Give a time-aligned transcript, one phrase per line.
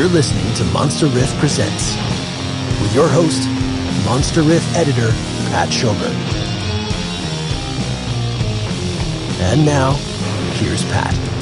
[0.00, 1.94] You're listening to Monster Riff Presents
[2.80, 3.46] with your host,
[4.06, 5.10] Monster Riff editor,
[5.50, 6.08] Pat Schober.
[9.42, 9.92] And now,
[10.54, 11.39] here's Pat.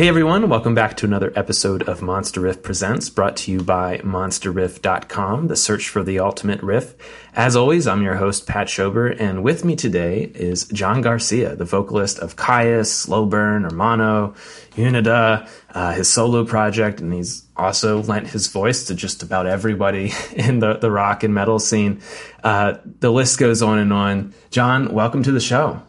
[0.00, 3.98] Hey everyone, welcome back to another episode of Monster Riff Presents, brought to you by
[3.98, 6.94] MonsterRiff.com, the search for the ultimate riff.
[7.34, 11.66] As always, I'm your host, Pat Schober, and with me today is John Garcia, the
[11.66, 14.34] vocalist of Kyuss, Slow Burn, Hermano,
[14.70, 20.12] Unida, uh, his solo project, and he's also lent his voice to just about everybody
[20.34, 22.00] in the, the rock and metal scene.
[22.42, 24.32] Uh, the list goes on and on.
[24.50, 25.82] John, welcome to the show.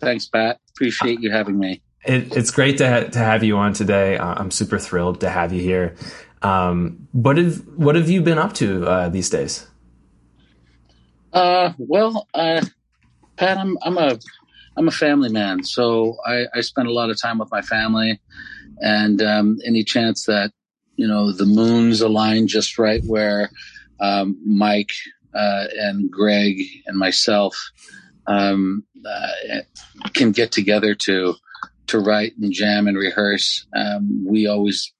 [0.00, 0.58] Thanks, Pat.
[0.72, 1.80] Appreciate you having me.
[2.06, 4.16] It, it's great to ha- to have you on today.
[4.16, 5.96] Uh, I'm super thrilled to have you here.
[6.42, 9.66] Um, what have what have you been up to uh, these days?
[11.32, 12.64] Uh, well, uh,
[13.36, 14.18] Pat, I'm I'm a
[14.76, 18.20] I'm a family man, so I, I spend a lot of time with my family,
[18.78, 20.52] and um, any chance that
[20.96, 23.50] you know the moons align just right, where
[24.00, 24.92] um, Mike
[25.34, 27.56] uh, and Greg and myself
[28.26, 29.60] um, uh,
[30.14, 31.34] can get together to
[31.88, 33.66] to write and jam and rehearse.
[33.74, 34.92] Um, we always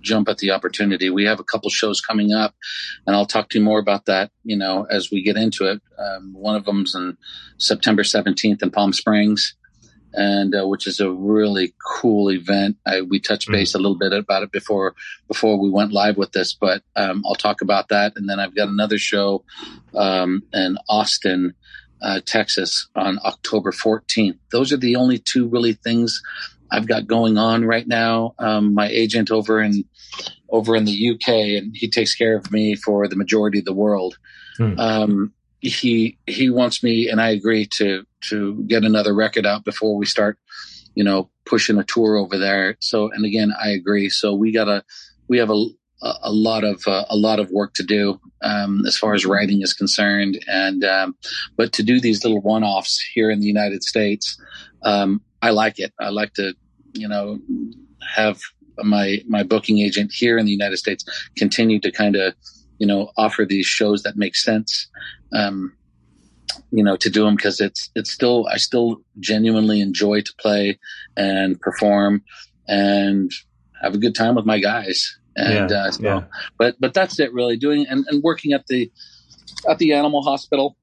[0.00, 1.10] jump at the opportunity.
[1.10, 2.54] We have a couple shows coming up,
[3.06, 4.30] and I'll talk to you more about that.
[4.44, 5.80] You know, as we get into it.
[5.98, 7.16] Um, one of them's on
[7.58, 9.54] September seventeenth in Palm Springs,
[10.12, 12.76] and uh, which is a really cool event.
[12.86, 13.54] I, we touched mm-hmm.
[13.54, 13.78] base mm-hmm.
[13.78, 14.94] a little bit about it before
[15.28, 18.12] before we went live with this, but um, I'll talk about that.
[18.16, 19.44] And then I've got another show
[19.94, 21.54] um, in Austin
[22.02, 24.38] uh, Texas on October 14th.
[24.50, 26.20] Those are the only two really things
[26.70, 28.34] I've got going on right now.
[28.38, 29.84] Um, my agent over in
[30.48, 33.72] over in the UK, and he takes care of me for the majority of the
[33.72, 34.18] world.
[34.56, 34.78] Hmm.
[34.78, 39.96] Um, he he wants me, and I agree to to get another record out before
[39.96, 40.38] we start,
[40.94, 42.76] you know, pushing a tour over there.
[42.80, 44.08] So, and again, I agree.
[44.08, 44.82] So we gotta
[45.28, 45.66] we have a
[46.02, 49.62] a lot of uh, a lot of work to do um, as far as writing
[49.62, 51.16] is concerned, and um,
[51.56, 54.40] but to do these little one-offs here in the United States,
[54.82, 55.92] um, I like it.
[56.00, 56.54] I like to,
[56.92, 57.38] you know,
[58.14, 58.40] have
[58.82, 61.04] my my booking agent here in the United States
[61.36, 62.34] continue to kind of,
[62.78, 64.88] you know, offer these shows that make sense,
[65.32, 65.72] um,
[66.72, 70.80] you know, to do them because it's it's still I still genuinely enjoy to play
[71.16, 72.24] and perform
[72.66, 73.30] and
[73.80, 76.22] have a good time with my guys and yeah, uh, so, yeah.
[76.58, 78.90] but but that's it really doing and, and working at the
[79.68, 80.76] at the animal hospital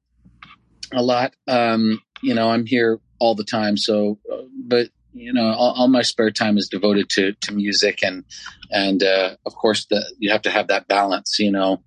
[0.93, 5.47] a lot um you know i'm here all the time so uh, but you know
[5.47, 8.23] all, all, my spare time is devoted to to music and
[8.71, 11.81] and uh of course the you have to have that balance you know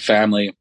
[0.00, 0.56] family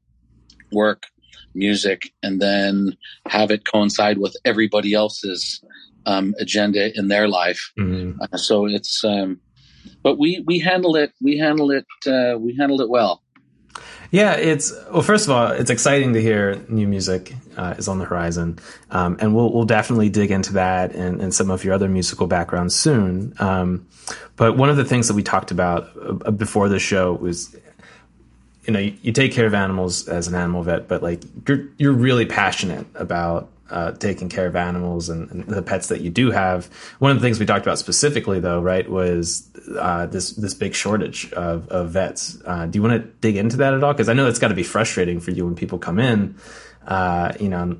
[0.71, 1.07] work
[1.53, 2.95] music and then
[3.27, 5.61] have it coincide with everybody else's
[6.05, 8.19] um agenda in their life mm-hmm.
[8.21, 9.39] uh, so it's um
[10.03, 13.21] but we we handle it we handle it uh, we handled it well.
[14.11, 15.01] Yeah, it's well.
[15.01, 18.59] First of all, it's exciting to hear new music uh, is on the horizon,
[18.89, 22.25] um, and we'll we'll definitely dig into that and, and some of your other musical
[22.25, 23.33] backgrounds soon.
[23.39, 23.85] Um,
[24.37, 25.89] but one of the things that we talked about
[26.25, 27.53] uh, before the show was,
[28.65, 31.65] you know, you, you, take care of animals as an animal vet, but like you're
[31.77, 36.09] you're really passionate about uh, taking care of animals and, and, the pets that you
[36.09, 36.67] do have.
[36.99, 40.73] One of the things we talked about specifically, though, right, was uh, this this big
[40.73, 42.37] shortage of, of vets.
[42.45, 43.93] Uh, do you want to dig into that at all?
[43.93, 46.37] Because I know it's got to be frustrating for you when people come in.
[46.85, 47.77] Uh, you know,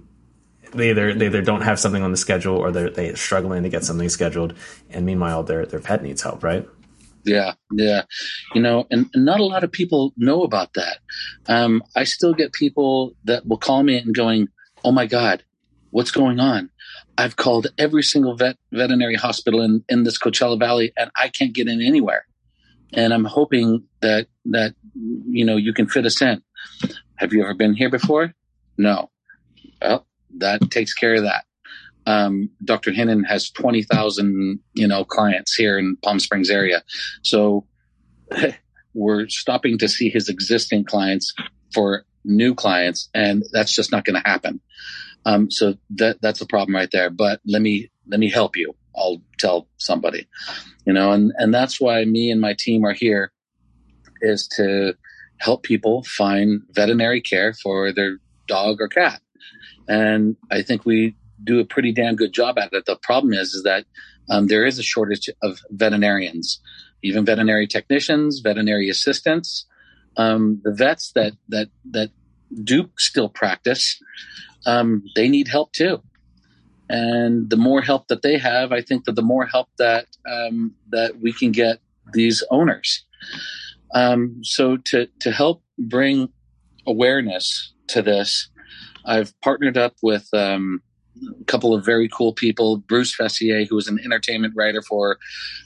[0.73, 3.69] they either they either don't have something on the schedule or they're they're struggling to
[3.69, 4.53] get something scheduled,
[4.89, 6.67] and meanwhile their their pet needs help, right?
[7.23, 8.03] Yeah, yeah.
[8.55, 10.99] You know, and, and, not a lot of people know about that.
[11.47, 14.47] Um, I still get people that will call me and going,
[14.85, 15.43] "Oh my God,
[15.91, 16.69] what's going on?
[17.17, 21.53] I've called every single vet veterinary hospital in, in this Coachella Valley and I can't
[21.53, 22.25] get in anywhere.
[22.93, 26.41] And I'm hoping that, that, you know, you can fit us in.
[27.15, 28.33] Have you ever been here before?
[28.77, 29.09] No.
[29.81, 30.07] Well,
[30.37, 31.45] that takes care of that.
[32.05, 32.91] Um, Dr.
[32.91, 36.83] Hinnon has 20,000, you know, clients here in Palm Springs area.
[37.21, 37.65] So
[38.93, 41.33] we're stopping to see his existing clients
[41.73, 44.61] for new clients and that's just not going to happen.
[45.25, 47.09] Um, so that that's a problem right there.
[47.09, 48.73] But let me let me help you.
[48.95, 50.27] I'll tell somebody,
[50.85, 53.31] you know, and and that's why me and my team are here,
[54.21, 54.95] is to
[55.37, 58.17] help people find veterinary care for their
[58.47, 59.21] dog or cat.
[59.87, 62.85] And I think we do a pretty damn good job at it.
[62.85, 63.85] The problem is, is that
[64.29, 66.59] um, there is a shortage of veterinarians,
[67.03, 69.65] even veterinary technicians, veterinary assistants.
[70.17, 72.09] Um, the vets that that that
[72.63, 74.01] do still practice
[74.67, 76.03] um, they need help too.
[76.89, 80.73] And the more help that they have, I think that the more help that um,
[80.89, 81.79] that we can get
[82.13, 83.05] these owners.
[83.93, 86.29] Um, so to to help bring
[86.85, 88.49] awareness to this,
[89.05, 90.81] I've partnered up with um,
[91.41, 92.77] a couple of very cool people.
[92.77, 95.17] Bruce Fessier, who is an entertainment writer for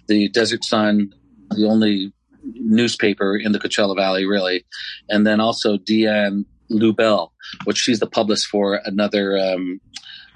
[0.08, 1.14] the Desert Sun,
[1.52, 2.14] the only
[2.54, 4.66] newspaper in the Coachella Valley, really,
[5.10, 7.32] and then also Deanne Lubell,
[7.66, 9.82] which she's the publicist for another um,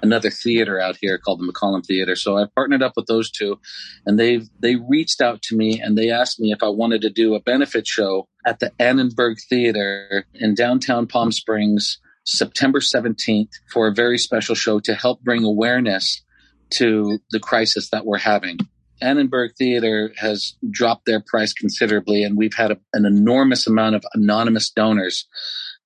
[0.02, 2.16] another theater out here called the McCallum Theater.
[2.16, 3.58] So I partnered up with those two,
[4.04, 7.10] and they they reached out to me and they asked me if I wanted to
[7.10, 13.88] do a benefit show at the Annenberg Theater in downtown Palm Springs, September seventeenth, for
[13.88, 16.22] a very special show to help bring awareness
[16.70, 18.58] to the crisis that we're having.
[19.02, 24.04] Annenberg Theater has dropped their price considerably, and we've had a, an enormous amount of
[24.14, 25.26] anonymous donors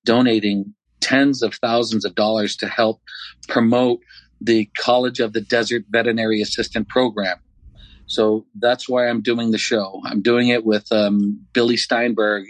[0.04, 3.00] donating tens of thousands of dollars to help
[3.48, 4.00] promote
[4.40, 7.38] the College of the Desert Veterinary Assistant Program.
[8.06, 10.02] So that's why I'm doing the show.
[10.04, 12.44] I'm doing it with um, Billy Steinberg.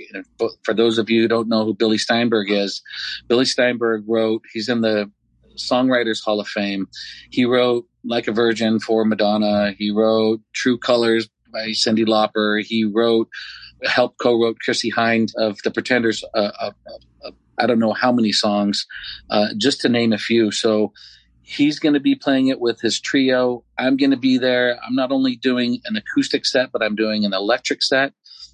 [0.62, 2.80] For those of you who don't know who Billy Steinberg is,
[3.28, 5.10] Billy Steinberg wrote, he's in the
[5.56, 6.88] Songwriters Hall of Fame.
[7.30, 9.72] He wrote Like a Virgin for Madonna.
[9.76, 12.64] He wrote True Colors by Cyndi Lauper.
[12.64, 13.28] He wrote,
[13.84, 16.70] helped co-wrote Chrissie Hynde of The Pretenders, uh, uh,
[17.24, 18.86] uh, I don't know how many songs,
[19.28, 20.50] uh, just to name a few.
[20.50, 20.92] So
[21.42, 23.64] he's going to be playing it with his trio.
[23.78, 24.78] I'm going to be there.
[24.86, 28.12] I'm not only doing an acoustic set, but I'm doing an electric set.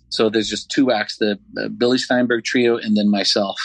[0.08, 3.58] So there's just two acts, the, the Billy Steinberg trio and then myself.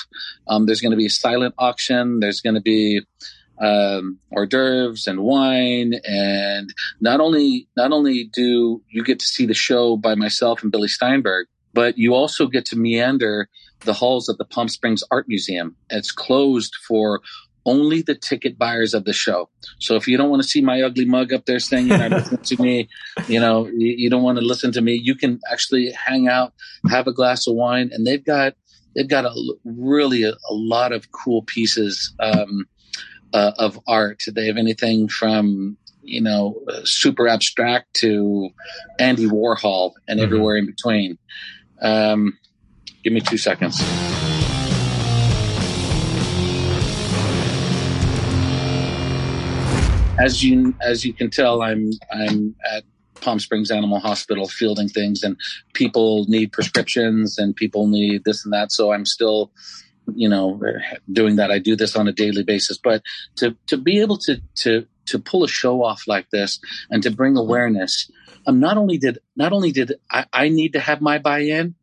[0.47, 2.19] Um, there's going to be a silent auction.
[2.19, 3.01] There's going to be
[3.61, 5.93] um, hors d'oeuvres and wine.
[6.03, 10.71] And not only, not only do you get to see the show by myself and
[10.71, 13.47] Billy Steinberg, but you also get to meander
[13.81, 15.75] the halls of the Palm Springs Art Museum.
[15.89, 17.21] It's closed for
[17.65, 19.49] only the ticket buyers of the show.
[19.79, 22.37] So if you don't want to see my ugly mug up there singing or listen
[22.37, 22.89] to me,
[23.27, 26.53] you know, you, you, don't want to listen to me, you can actually hang out,
[26.89, 28.55] have a glass of wine, and they've got
[28.95, 32.65] they've got a really a, a lot of cool pieces um,
[33.33, 34.23] uh, of art.
[34.27, 38.49] They have anything from you know super abstract to
[38.99, 40.25] Andy Warhol and mm-hmm.
[40.25, 41.17] everywhere in between.
[41.81, 42.37] Um,
[43.03, 43.81] give me two seconds.
[50.19, 52.83] As you as you can tell, I'm I'm at
[53.21, 55.37] Palm Springs Animal Hospital fielding things, and
[55.73, 58.71] people need prescriptions, and people need this and that.
[58.71, 59.51] So I'm still,
[60.13, 60.59] you know,
[61.11, 61.51] doing that.
[61.51, 63.01] I do this on a daily basis, but
[63.37, 66.59] to to be able to to to pull a show off like this
[66.89, 68.09] and to bring awareness
[68.47, 71.75] um, not only did not only did I, I need to have my buy-in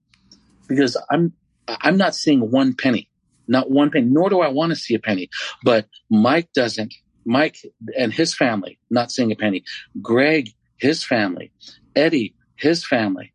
[0.69, 1.33] because I'm
[1.67, 3.09] I'm not seeing one penny,
[3.47, 5.29] not one penny, nor do I want to see a penny.
[5.63, 6.95] But Mike doesn't.
[7.25, 7.59] Mike
[7.97, 9.63] and his family not seeing a penny.
[10.01, 11.53] Greg, his family,
[11.95, 13.33] Eddie, his family.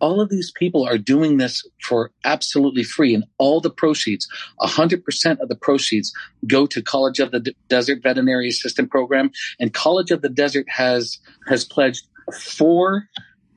[0.00, 4.28] All of these people are doing this for absolutely free, and all the proceeds,
[4.60, 6.12] 100% of the proceeds,
[6.46, 9.30] go to College of the D- Desert Veterinary Assistant Program.
[9.58, 13.08] And College of the Desert has has pledged four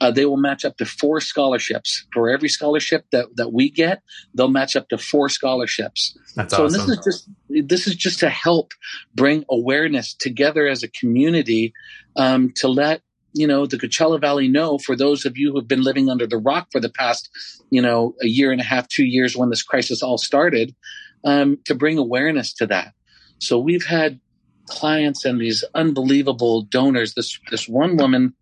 [0.02, 4.02] uh, they will match up to four scholarships for every scholarship that, that we get.
[4.34, 6.18] They'll match up to four scholarships.
[6.36, 6.88] That's so awesome.
[6.88, 7.30] this is just
[7.68, 8.74] this is just to help
[9.14, 11.72] bring awareness together as a community
[12.16, 15.68] um, to let you know the Coachella Valley know for those of you who have
[15.68, 17.30] been living under the rock for the past
[17.70, 20.76] you know a year and a half, two years when this crisis all started,
[21.24, 22.94] um, to bring awareness to that.
[23.40, 24.20] So we've had
[24.68, 27.14] clients and these unbelievable donors.
[27.14, 28.34] This this one woman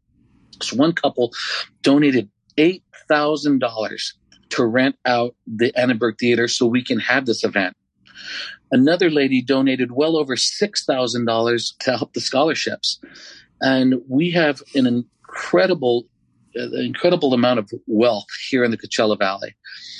[0.59, 1.31] this one couple
[1.81, 4.13] donated $8,000
[4.49, 7.75] to rent out the Annenberg Theater so we can have this event.
[8.71, 12.99] Another lady donated well over $6,000 to help the scholarships.
[13.61, 16.05] And we have an incredible
[16.55, 19.55] incredible amount of wealth here in the Coachella Valley.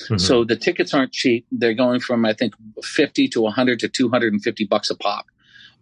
[0.06, 0.18] Mm-hmm.
[0.18, 1.46] So the tickets aren't cheap.
[1.51, 5.28] They're going from I think 50 to 100 to 250 bucks a pop.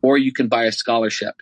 [0.02, 1.36] Or you can buy a scholarship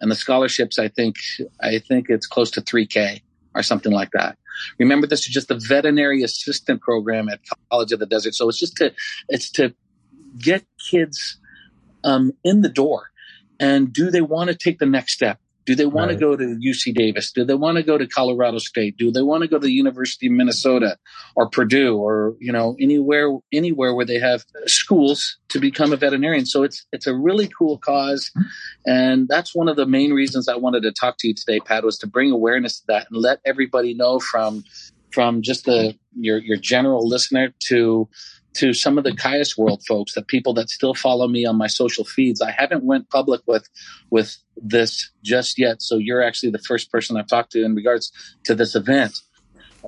[0.00, 1.16] and the scholarships, I think,
[1.60, 3.22] I think it's close to 3K
[3.54, 4.38] or something like that.
[4.78, 7.40] Remember, this is just the veterinary assistant program at
[7.70, 8.34] College of the Desert.
[8.34, 8.92] So it's just to,
[9.28, 9.74] it's to
[10.38, 11.38] get kids
[12.04, 13.10] um, in the door.
[13.60, 15.40] And do they want to take the next step?
[15.68, 16.14] Do they want right.
[16.14, 17.30] to go to UC Davis?
[17.30, 18.96] Do they want to go to Colorado State?
[18.96, 20.96] Do they want to go to the University of Minnesota
[21.36, 26.46] or Purdue or you know anywhere anywhere where they have schools to become a veterinarian?
[26.46, 28.30] So it's it's a really cool cause,
[28.86, 31.84] and that's one of the main reasons I wanted to talk to you today, Pat,
[31.84, 34.64] was to bring awareness to that and let everybody know from
[35.12, 38.08] from just the your your general listener to
[38.58, 41.68] to some of the Kyuss World folks, the people that still follow me on my
[41.68, 42.42] social feeds.
[42.42, 43.68] I haven't went public with
[44.10, 48.12] with this just yet, so you're actually the first person I've talked to in regards
[48.44, 49.20] to this event.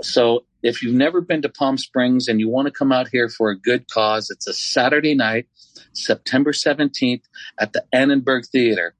[0.02, 3.28] So if you've never been to Palm Springs and you want to come out here
[3.28, 5.48] for a good cause, it's a Saturday night,
[5.92, 7.24] September 17th
[7.58, 8.94] at the Annenberg Theater.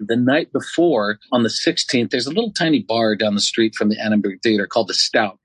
[0.00, 3.90] The night before, on the 16th, there's a little tiny bar down the street from
[3.90, 5.38] the Annenberg Theater called the Stout.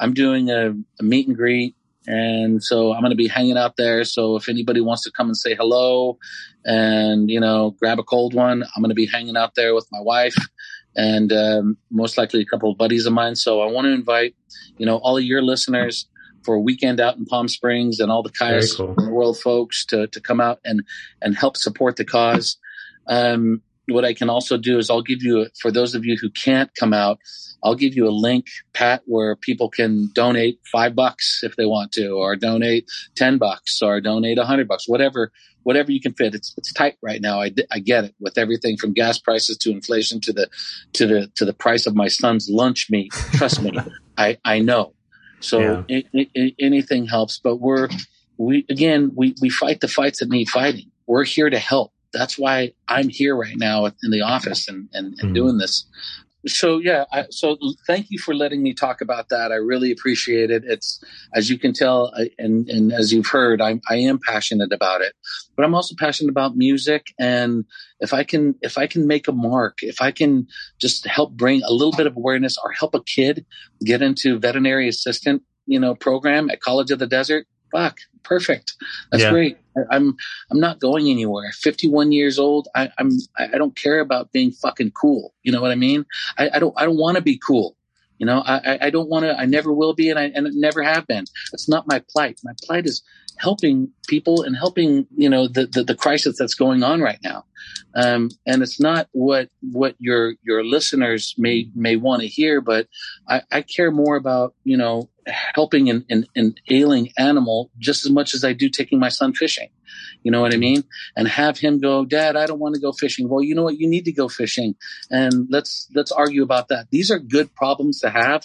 [0.00, 1.74] I'm doing a, a meet and greet
[2.08, 4.02] and so I'm going to be hanging out there.
[4.02, 6.18] So if anybody wants to come and say hello
[6.64, 9.86] and, you know, grab a cold one, I'm going to be hanging out there with
[9.92, 10.34] my wife
[10.96, 13.36] and um, most likely a couple of buddies of mine.
[13.36, 14.34] So I want to invite,
[14.78, 16.08] you know, all of your listeners
[16.44, 18.94] for a weekend out in Palm Springs and all the Kyuss cool.
[19.10, 20.82] World folks to, to come out and,
[21.20, 22.56] and help support the cause.
[23.06, 26.30] Um, what I can also do is I'll give you, for those of you who
[26.30, 27.18] can't come out,
[27.64, 31.92] I'll give you a link, Pat, where people can donate five bucks if they want
[31.92, 35.32] to, or donate 10 bucks, or donate a hundred bucks, whatever,
[35.64, 36.34] whatever you can fit.
[36.34, 37.40] It's, it's tight right now.
[37.40, 40.48] I, I get it with everything from gas prices to inflation to the,
[40.92, 43.12] to the, to the price of my son's lunch meat.
[43.32, 43.72] Trust me,
[44.18, 44.94] I, I know.
[45.40, 46.02] So yeah.
[46.12, 47.88] it, it, anything helps, but we're,
[48.36, 50.90] we, again, we, we fight the fights that need fighting.
[51.06, 55.06] We're here to help that's why I'm here right now in the office and, and,
[55.06, 55.32] and mm-hmm.
[55.34, 55.86] doing this.
[56.46, 59.50] So yeah I, so thank you for letting me talk about that.
[59.50, 60.62] I really appreciate it.
[60.64, 61.02] It's
[61.34, 65.00] as you can tell I, and and as you've heard I'm, i am passionate about
[65.00, 65.14] it.
[65.56, 67.12] But i'm also passionate about music.
[67.18, 67.64] And
[67.98, 70.46] if i can if i can make a mark if i can
[70.80, 73.44] just help bring a little bit of awareness or help a kid
[73.84, 78.74] get into veterinary assistant you know program at college of the desert fuck, perfect.
[79.10, 79.30] That's yeah.
[79.30, 79.58] great.
[79.90, 80.16] I, am
[80.50, 81.50] I'm not going anywhere.
[81.52, 82.68] 51 years old.
[82.74, 85.34] I, I'm I don't care about being fucking cool.
[85.42, 86.04] You know what I mean?
[86.36, 87.76] I, I don't I don't want to be cool.
[88.18, 89.38] You know, I, I don't want to.
[89.38, 91.24] I never will be, and I and never have been.
[91.52, 92.40] That's not my plight.
[92.42, 93.02] My plight is
[93.38, 97.44] helping people and helping you know the, the, the crisis that's going on right now
[97.94, 102.86] um, and it's not what what your your listeners may may want to hear but
[103.28, 108.10] I, I care more about you know helping an, an, an ailing animal just as
[108.10, 109.68] much as I do taking my son fishing
[110.22, 110.84] you know what I mean?
[111.16, 113.28] And have him go, Dad, I don't want to go fishing.
[113.28, 113.78] Well, you know what?
[113.78, 114.74] You need to go fishing,
[115.10, 116.88] and let's let's argue about that.
[116.90, 118.44] These are good problems to have,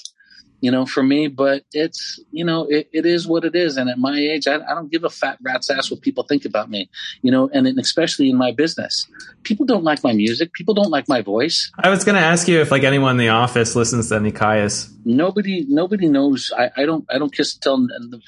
[0.64, 3.76] you know, for me, but it's, you know, it, it is what it is.
[3.76, 6.46] And at my age, I, I, don't give a fat rat's ass what people think
[6.46, 6.90] about me,
[7.22, 9.06] you know, and especially in my business.
[9.44, 10.54] People don't like my music.
[10.54, 11.70] People don't like my voice.
[11.78, 14.32] I was going to ask you if like anyone in the office listens to any
[14.32, 14.90] Kyuss.
[15.04, 16.50] Nobody, nobody knows.
[16.58, 17.78] I, I don't, I don't kiss and tell.
[17.78, 18.22] The,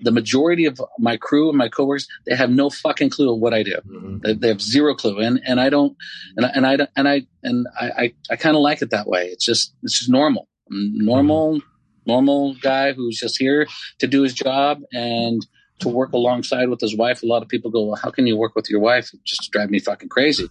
[0.00, 3.52] the, majority of my crew and my coworkers, they have no fucking clue of what
[3.52, 3.76] I do.
[3.86, 4.18] Mm-hmm.
[4.22, 5.18] They, they, have zero clue.
[5.18, 5.94] And, and I don't,
[6.38, 9.06] and I, and I, and I, and I, I, I kind of like it that
[9.06, 9.26] way.
[9.26, 11.60] It's just, it's just normal normal
[12.06, 13.66] normal guy who's just here
[13.98, 15.44] to do his job and
[15.80, 17.22] to work alongside with his wife.
[17.22, 19.12] A lot of people go, well, how can you work with your wife?
[19.12, 20.48] It just drive me fucking crazy.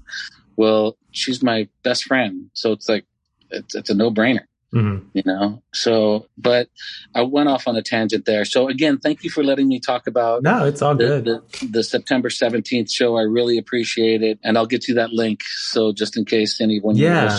[0.58, 2.50] Well, she's my best friend.
[2.54, 3.06] So it's like,
[3.50, 4.46] it's, it's a no brainer.
[4.74, 5.06] Mm-hmm.
[5.12, 6.70] You know, so but
[7.14, 8.46] I went off on a tangent there.
[8.46, 10.44] So again, thank you for letting me talk about.
[10.44, 11.26] No, it's all the, good.
[11.26, 13.18] The, the September seventeenth show.
[13.18, 15.42] I really appreciate it, and I'll get you that link.
[15.64, 17.38] So just in case anyone yeah.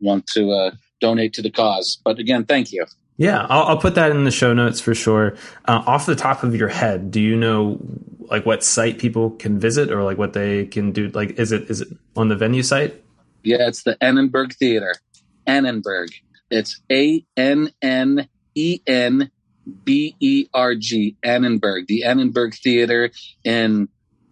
[0.00, 0.70] want to uh,
[1.02, 2.00] donate to the cause.
[2.02, 2.86] But again, thank you.
[3.20, 5.36] Yeah, I'll, I'll, put that in the show notes for sure.
[5.66, 7.78] Uh, off the top of your head, do you know
[8.18, 11.08] like what site people can visit or like what they can do?
[11.08, 13.04] Like, is it is it on the venue site?
[13.42, 14.94] Yeah, it's the Annenberg Theater.
[15.46, 16.08] Annenberg.
[16.50, 19.30] It's A N N E N
[19.84, 21.14] B E R G.
[21.22, 21.88] Annenberg.
[21.88, 23.10] The Annenberg Theater
[23.44, 23.90] in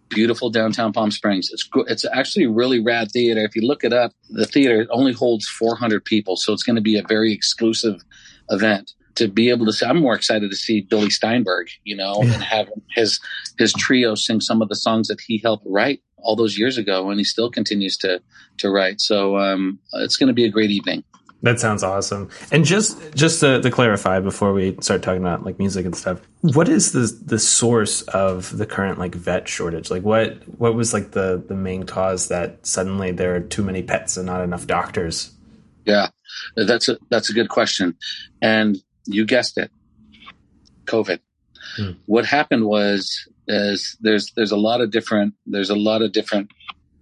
[0.09, 1.51] beautiful downtown Palm Springs.
[1.53, 3.41] It's it's actually a really rad theater.
[3.41, 6.81] If you look it up, the theater only holds 400 people, so it's going to
[6.81, 8.01] be a very exclusive
[8.49, 12.21] event to be able to say, I'm more excited to see Billy Steinberg, you know,
[12.23, 12.33] yeah.
[12.33, 13.19] and have his
[13.57, 17.09] his trio sing some of the songs that he helped write all those years ago,
[17.09, 18.21] and he still continues to
[18.57, 19.01] to write.
[19.01, 21.03] So um, it's going to be a great evening.
[21.41, 22.29] That sounds awesome.
[22.51, 26.21] And just just to, to, clarify before we start talking about like music and stuff,
[26.41, 29.89] what is the the source of the current like vet shortage?
[29.89, 33.81] Like what what was like the the main cause that suddenly there are too many
[33.83, 35.31] pets and not enough doctors?
[35.85, 36.09] Yeah,
[36.55, 37.95] that's a that's a good question,
[38.41, 39.71] and you guessed it,
[40.85, 41.19] COVID.
[41.75, 41.91] Hmm.
[42.05, 46.51] What happened was is there's there's a lot of different there's a lot of different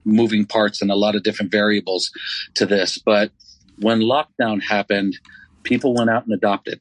[0.06, 2.12] moving parts and a lot of different variables
[2.56, 3.32] to this, but
[3.80, 5.18] when lockdown happened,
[5.64, 6.80] people went out and adopted.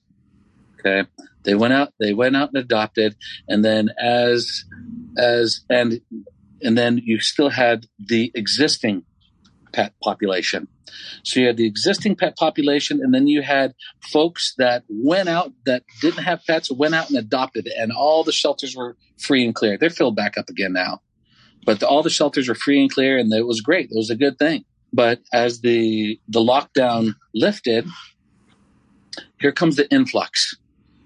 [0.78, 1.08] Okay,
[1.42, 3.16] they went out they went out and adopted,
[3.48, 4.64] and then as
[5.18, 6.00] as and
[6.62, 9.04] and then you still had the existing
[9.72, 10.68] pet population.
[11.22, 15.52] So you had the existing pet population, and then you had folks that went out
[15.64, 19.54] that didn't have pets, went out and adopted, and all the shelters were free and
[19.54, 19.76] clear.
[19.78, 21.00] They're filled back up again now,
[21.64, 23.90] but the, all the shelters were free and clear, and it was great.
[23.90, 24.64] It was a good thing.
[24.92, 27.86] But as the the lockdown lifted,
[29.40, 30.56] here comes the influx.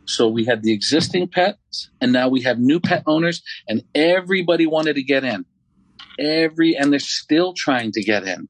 [0.04, 4.66] So we had the existing pets and now we have new pet owners and everybody
[4.66, 5.44] wanted to get in.
[6.18, 8.48] Every, and they're still trying to get in.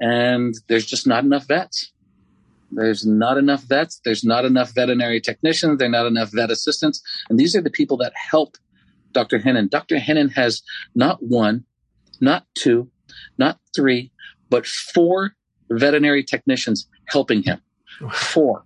[0.00, 1.92] And there's just not enough vets.
[2.70, 4.00] There's not enough vets.
[4.04, 5.78] There's not enough veterinary technicians.
[5.78, 7.02] There's not enough vet assistants.
[7.30, 8.56] And these are the people that help
[9.12, 9.38] Dr.
[9.38, 9.70] Hennon.
[9.70, 9.96] Dr.
[9.96, 10.62] Hennon has
[10.94, 11.64] not one,
[12.20, 12.90] not two,
[13.38, 14.12] not three,
[14.50, 15.32] but four
[15.70, 17.60] veterinary technicians helping him.
[18.12, 18.64] Four.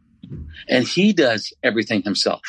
[0.68, 2.42] And he does everything himself.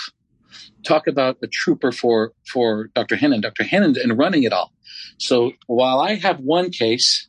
[0.83, 3.15] Talk about a trooper for, for Dr.
[3.15, 3.63] Hennon, Dr.
[3.63, 4.73] Hennon and running it all.
[5.17, 7.27] So while I have one case,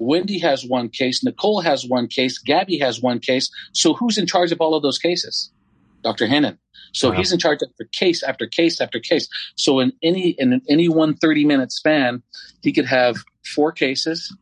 [0.00, 3.50] Wendy has one case, Nicole has one case, Gabby has one case.
[3.72, 5.50] So who's in charge of all of those cases?
[6.02, 6.26] Dr.
[6.26, 6.58] Hennon.
[6.92, 7.16] So wow.
[7.16, 9.28] he's in charge of case after case after case.
[9.56, 12.22] So in any in any one 30 minute span,
[12.62, 14.34] he could have four cases,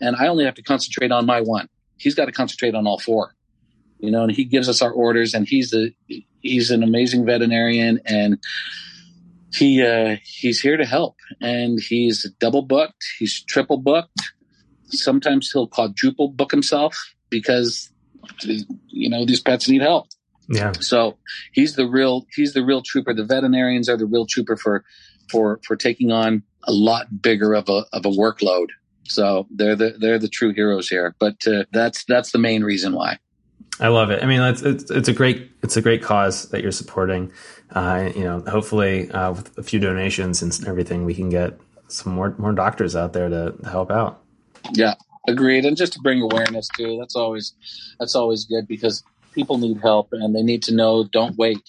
[0.00, 1.68] and I only have to concentrate on my one.
[1.98, 3.34] He's got to concentrate on all four.
[4.00, 5.92] You know, and he gives us our orders, and he's the
[6.40, 8.38] he's an amazing veterinarian, and
[9.54, 14.20] he uh, he's here to help, and he's double booked, he's triple booked.
[14.92, 16.96] Sometimes he'll quadruple book himself
[17.30, 17.90] because
[18.88, 20.08] you know these pets need help.
[20.48, 20.72] Yeah.
[20.80, 21.18] So
[21.52, 23.14] he's the real he's the real trooper.
[23.14, 24.84] The veterinarians are the real trooper for
[25.30, 28.68] for for taking on a lot bigger of a of a workload.
[29.04, 31.14] So they're the they're the true heroes here.
[31.18, 33.18] But uh, that's that's the main reason why.
[33.80, 34.22] I love it.
[34.22, 37.32] I mean, it's, it's, it's a great it's a great cause that you're supporting.
[37.70, 41.58] Uh, you know, hopefully uh, with a few donations and everything, we can get
[41.88, 44.21] some more more doctors out there to, to help out.
[44.72, 44.94] Yeah,
[45.26, 45.64] agreed.
[45.64, 46.96] And just to bring awareness too.
[46.98, 47.54] That's always
[47.98, 49.02] that's always good because
[49.32, 51.04] people need help and they need to know.
[51.04, 51.62] Don't wait.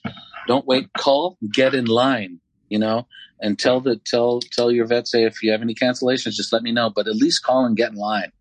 [0.48, 0.92] Don't wait.
[0.94, 1.38] Call.
[1.52, 2.40] Get in line.
[2.70, 3.08] You know,
[3.40, 6.64] and tell the tell tell your vet say if you have any cancellations, just let
[6.64, 6.90] me know.
[6.90, 8.32] But at least call and get in line.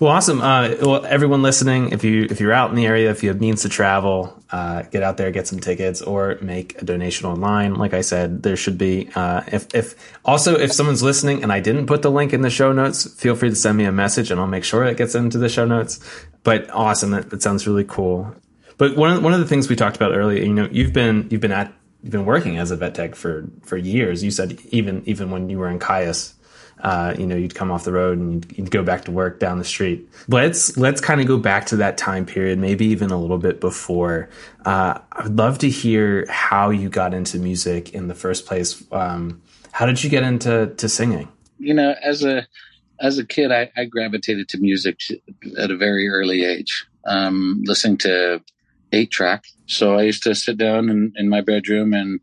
[0.00, 0.40] Well, awesome.
[0.42, 3.40] Uh, well, everyone listening, if you if you're out in the area, if you have
[3.40, 7.74] means to travel, uh, get out there, get some tickets, or make a donation online.
[7.76, 9.08] Like I said, there should be.
[9.14, 12.50] Uh, if if also if someone's listening and I didn't put the link in the
[12.50, 15.14] show notes, feel free to send me a message and I'll make sure it gets
[15.14, 16.00] into the show notes.
[16.42, 18.34] But awesome, that, that sounds really cool.
[18.78, 21.28] But one of, one of the things we talked about earlier, you know, you've been
[21.30, 24.24] you've been at you've been working as a vet tech for for years.
[24.24, 26.34] You said even even when you were in Kyuss
[26.80, 29.38] uh, you know, you'd come off the road and you'd, you'd, go back to work
[29.38, 30.08] down the street.
[30.28, 33.60] Let's let's kind of go back to that time period, maybe even a little bit
[33.60, 34.28] before.
[34.64, 38.84] Uh, I'd love to hear how you got into music in the first place.
[38.92, 41.28] Um, how did you get into to singing?
[41.58, 42.46] You know, as a
[43.00, 45.00] as a kid, I, I gravitated to music
[45.58, 48.42] at a very early age, um, listening to
[48.92, 49.44] eight track.
[49.66, 52.20] So I used to sit down in, in my bedroom and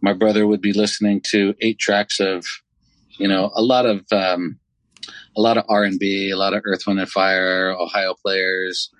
[0.00, 2.44] my brother would be listening to eight tracks of
[3.18, 4.58] you know, a lot of um,
[5.36, 8.90] a lot of R and B, a lot of Earth, Wind and Fire, Ohio players,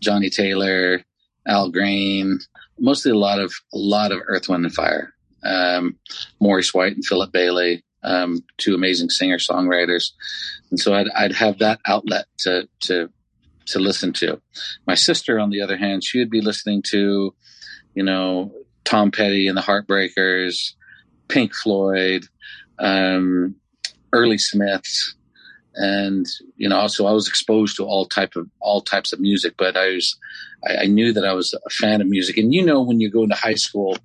[0.00, 1.02] Johnny Taylor,
[1.46, 2.38] Al Green,
[2.78, 5.12] mostly a lot of a lot of Earth, Wind and Fire.
[5.44, 5.98] Um,
[6.40, 10.12] Maurice White and Philip Bailey, um, two amazing singer songwriters,
[10.70, 13.10] and so I'd, I'd have that outlet to to
[13.66, 14.40] to listen to.
[14.86, 17.34] My sister, on the other hand, she would be listening to,
[17.94, 18.52] you know,
[18.84, 20.74] Tom Petty and the Heartbreakers,
[21.28, 22.26] Pink Floyd,
[22.78, 23.56] um,
[24.14, 25.14] early Smiths,
[25.74, 29.54] and you know, so I was exposed to all type of all types of music.
[29.58, 30.16] But I was,
[30.66, 33.10] I, I knew that I was a fan of music, and you know, when you
[33.10, 33.98] go into high school,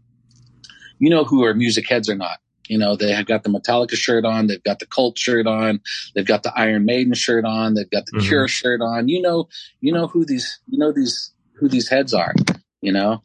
[0.97, 2.39] you know who are music heads or not.
[2.67, 5.81] You know, they have got the Metallica shirt on, they've got the Cult shirt on,
[6.13, 8.27] they've got the Iron Maiden shirt on, they've got the mm-hmm.
[8.27, 9.07] Cure shirt on.
[9.07, 9.49] You know,
[9.81, 12.33] you know who these, you know these who these heads are.
[12.81, 13.23] You know,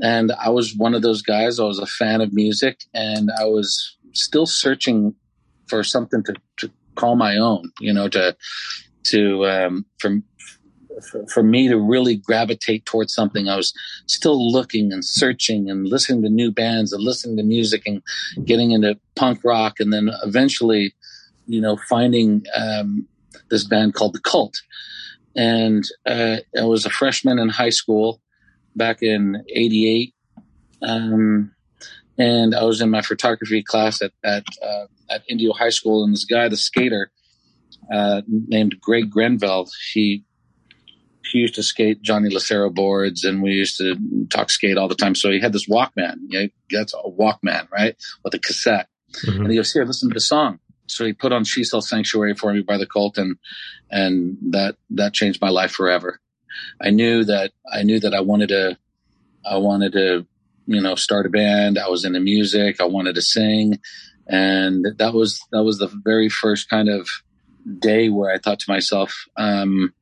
[0.00, 1.58] and I was one of those guys.
[1.58, 5.14] I was a fan of music, and I was still searching
[5.68, 8.36] for something to, to call my own, you know, to,
[9.04, 10.20] to, um, for,
[11.32, 13.72] for me to really gravitate towards something, I was
[14.06, 18.02] still looking and searching and listening to new bands and listening to music and
[18.44, 19.80] getting into punk rock.
[19.80, 20.94] And then eventually,
[21.46, 23.06] you know, finding, um,
[23.50, 24.54] this band called The Cult.
[25.36, 28.20] And, uh, I was a freshman in high school
[28.76, 30.14] back in 88.
[30.82, 31.52] Um,
[32.18, 36.12] and I was in my photography class at at, uh, at Indio High School, and
[36.12, 37.10] this guy, the skater,
[37.92, 40.24] uh, named Greg Grenville, he
[41.30, 43.96] he used to skate Johnny Lucero boards, and we used to
[44.28, 45.14] talk skate all the time.
[45.14, 46.16] So he had this Walkman.
[46.28, 48.88] Yeah, that's a Walkman, right, with a cassette.
[49.24, 49.42] Mm-hmm.
[49.42, 52.34] And he goes, "Here, listen to the song." So he put on "She Sells Sanctuary"
[52.34, 53.36] for me by the Cult, and
[53.90, 56.20] and that that changed my life forever.
[56.80, 58.76] I knew that I knew that I wanted to
[59.44, 60.26] I wanted to
[60.66, 61.78] you know, start a band.
[61.78, 62.80] I was into music.
[62.80, 63.78] I wanted to sing.
[64.26, 67.08] And that was, that was the very first kind of
[67.78, 69.92] day where I thought to myself, um,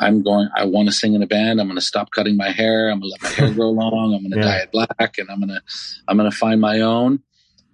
[0.00, 1.60] I'm going, I want to sing in a band.
[1.60, 2.88] I'm going to stop cutting my hair.
[2.88, 4.14] I'm going to let my hair grow long.
[4.14, 4.58] I'm going to yeah.
[4.58, 5.60] dye it black and I'm going to,
[6.06, 7.22] I'm going to find my own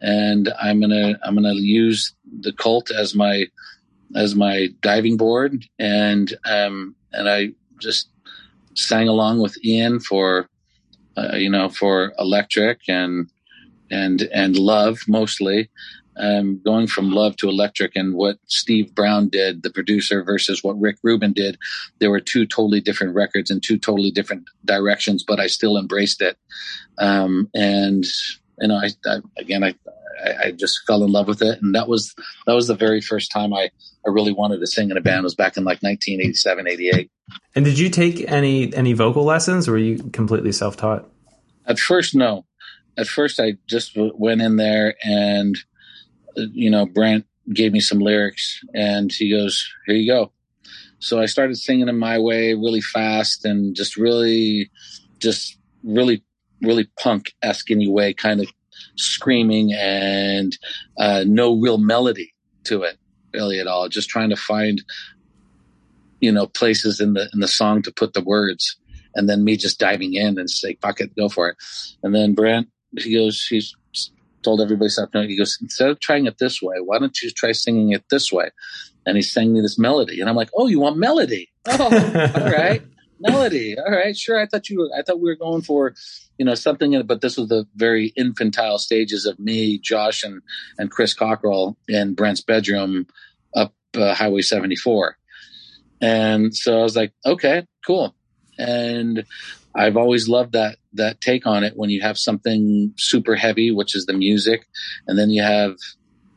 [0.00, 3.46] and I'm going to, I'm going to use the cult as my,
[4.16, 5.64] as my diving board.
[5.78, 8.08] And, um, and I just
[8.74, 10.48] sang along with Ian for,
[11.16, 13.30] uh, you know, for electric and,
[13.90, 15.70] and, and love mostly
[16.16, 20.80] um, going from love to electric and what Steve Brown did, the producer, versus what
[20.80, 21.58] Rick Rubin did,
[21.98, 26.22] there were two totally different records and two totally different directions, but I still embraced
[26.22, 26.38] it.
[26.98, 28.04] Um, and,
[28.60, 29.74] you know, I, I again, I,
[30.40, 31.60] I, just fell in love with it.
[31.60, 32.14] And that was,
[32.46, 33.70] that was the very first time I,
[34.06, 37.10] I really wanted to sing in a band it was back in like 1987, 88.
[37.56, 41.10] And did you take any, any vocal lessons or were you completely self-taught?
[41.66, 42.44] At first, no.
[42.96, 45.56] At first I just went in there and,
[46.36, 50.32] you know, Brent gave me some lyrics and he goes, here you go.
[50.98, 54.70] So I started singing in my way really fast and just really,
[55.18, 56.22] just really,
[56.62, 58.46] really punk esque in anyway, kind of
[58.96, 60.56] screaming and
[60.98, 62.32] uh, no real melody
[62.64, 62.96] to it
[63.32, 63.88] really at all.
[63.88, 64.82] Just trying to find,
[66.20, 68.76] you know, places in the in the song to put the words,
[69.14, 71.56] and then me just diving in and say, "Fuck it, go for it."
[72.02, 73.74] And then Brent, he goes, he's
[74.42, 75.28] told everybody something.
[75.28, 78.30] He goes, instead of trying it this way, why don't you try singing it this
[78.32, 78.50] way?
[79.06, 81.50] And he sang me this melody, and I'm like, oh, you want melody?
[81.66, 82.82] Oh, all right,
[83.20, 83.74] melody.
[83.78, 84.38] All right, sure.
[84.38, 84.90] I thought you were.
[84.98, 85.94] I thought we were going for,
[86.36, 87.02] you know, something.
[87.06, 90.42] But this was the very infantile stages of me, Josh, and
[90.78, 93.06] and Chris Cockrell in Brent's bedroom
[93.56, 95.16] up uh, Highway 74.
[96.00, 98.14] And so I was like, okay, cool.
[98.58, 99.24] And
[99.76, 103.94] I've always loved that that take on it when you have something super heavy, which
[103.94, 104.66] is the music,
[105.06, 105.76] and then you have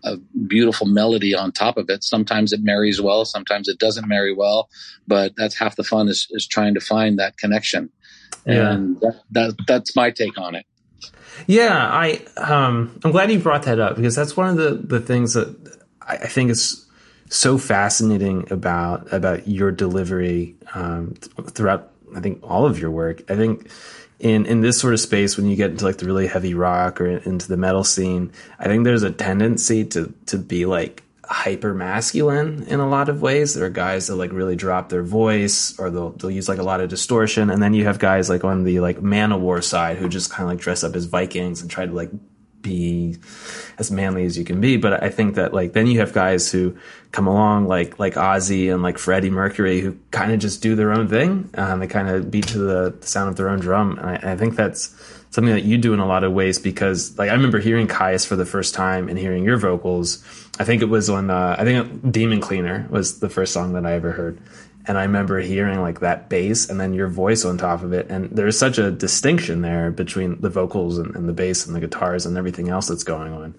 [0.04, 2.04] a beautiful melody on top of it.
[2.04, 4.70] Sometimes it marries well, sometimes it doesn't marry well,
[5.08, 7.90] but that's half the fun is, is trying to find that connection.
[8.46, 8.72] Yeah.
[8.72, 10.66] And that, that, that's my take on it.
[11.46, 15.00] Yeah, I um, I'm glad you brought that up because that's one of the the
[15.00, 15.56] things that
[16.02, 16.88] I, I think is
[17.30, 21.14] so fascinating about about your delivery um,
[21.52, 23.24] throughout I think all of your work.
[23.30, 23.70] I think
[24.20, 27.00] in in this sort of space when you get into like the really heavy rock
[27.00, 31.74] or into the metal scene, I think there's a tendency to to be like hyper
[31.74, 33.54] masculine in a lot of ways.
[33.54, 36.64] There are guys that like really drop their voice or they'll they'll use like a
[36.64, 40.10] lot of distortion, and then you have guys like on the like Manowar side who
[40.10, 42.12] just kind of like dress up as Vikings and try to like
[42.62, 43.18] be
[43.78, 44.78] as manly as you can be.
[44.78, 46.78] But I think that like then you have guys who
[47.18, 50.94] come along like like Ozzy and like Freddie Mercury who kind of just do their
[50.94, 51.50] own thing.
[51.56, 53.98] Um, they kind of beat to the sound of their own drum.
[53.98, 54.96] And I, I, think that's
[55.32, 58.28] something that you do in a lot of ways because like I remember hearing Kyuss
[58.28, 60.24] for the first time and hearing your vocals.
[60.60, 63.84] I think it was on uh, I think Demon Cleaner was the first song that
[63.84, 64.38] I ever heard
[64.88, 68.10] and I remember hearing like that bass and then your voice on top of it.
[68.10, 71.82] And there's such a distinction there between the vocals and, and the bass and the
[71.82, 73.56] guitars and everything else that's going on.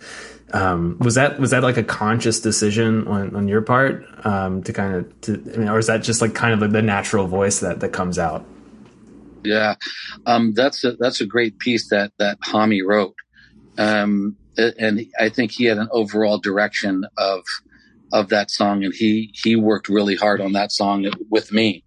[0.53, 4.73] Um, was that was that like a conscious decision on, on your part um, to
[4.73, 7.27] kind of, to, I mean, or is that just like kind of like the natural
[7.27, 8.47] voice that that comes out?
[9.45, 9.75] Yeah,
[10.25, 13.14] um, that's a, that's a great piece that that Homme wrote,
[13.77, 17.45] um, and I think he had an overall direction of
[18.12, 21.85] of that song, and he he worked really hard on that song with me.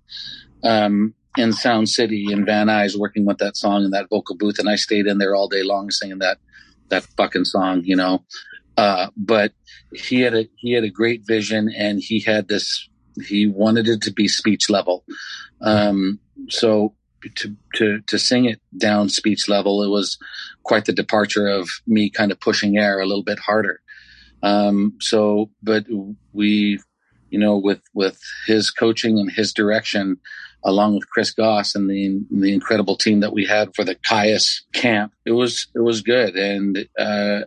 [0.63, 4.59] Um, in Sound City in Van Nuys, working with that song in that vocal booth,
[4.59, 6.37] and I stayed in there all day long singing that
[6.89, 8.23] that fucking song, you know.
[8.77, 9.53] Uh, but
[9.93, 12.87] he had a he had a great vision, and he had this.
[13.25, 15.03] He wanted it to be speech level.
[15.61, 16.95] Um, so
[17.35, 20.17] to to to sing it down speech level, it was
[20.63, 23.81] quite the departure of me kind of pushing air a little bit harder.
[24.43, 25.85] Um, so, but
[26.33, 26.79] we,
[27.29, 30.17] you know, with, with his coaching and his direction,
[30.63, 34.61] along with Chris Goss and the, the incredible team that we had for the Kyuss
[34.73, 36.35] camp, it was, it was good.
[36.35, 37.41] And, uh,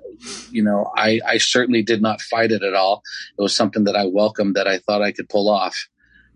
[0.50, 3.02] you know, I, I certainly did not fight it at all.
[3.38, 5.76] It was something that I welcomed that I thought I could pull off.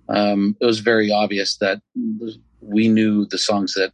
[0.09, 1.83] Um, it was very obvious that
[2.61, 3.93] we knew the songs that,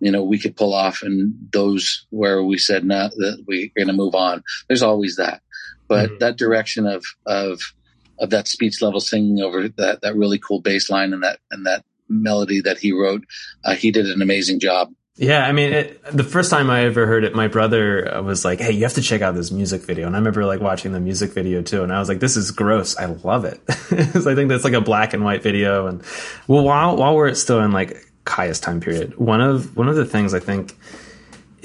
[0.00, 3.70] you know, we could pull off and those where we said, no, nah, that we're
[3.76, 4.42] going to move on.
[4.68, 5.42] There's always that.
[5.88, 6.18] But mm-hmm.
[6.18, 7.60] that direction of of
[8.18, 11.66] of that speech level singing over that that really cool bass line and that and
[11.66, 13.24] that melody that he wrote,
[13.64, 14.92] uh, he did an amazing job.
[15.18, 18.60] Yeah, I mean, it, the first time I ever heard it, my brother was like,
[18.60, 21.00] "Hey, you have to check out this music video." And I remember like watching the
[21.00, 22.98] music video too, and I was like, "This is gross.
[22.98, 25.86] I love it." I think that's like a black and white video.
[25.86, 26.02] And
[26.46, 27.96] well, while while we're still in like
[28.26, 30.76] Kyuss time period, one of one of the things I think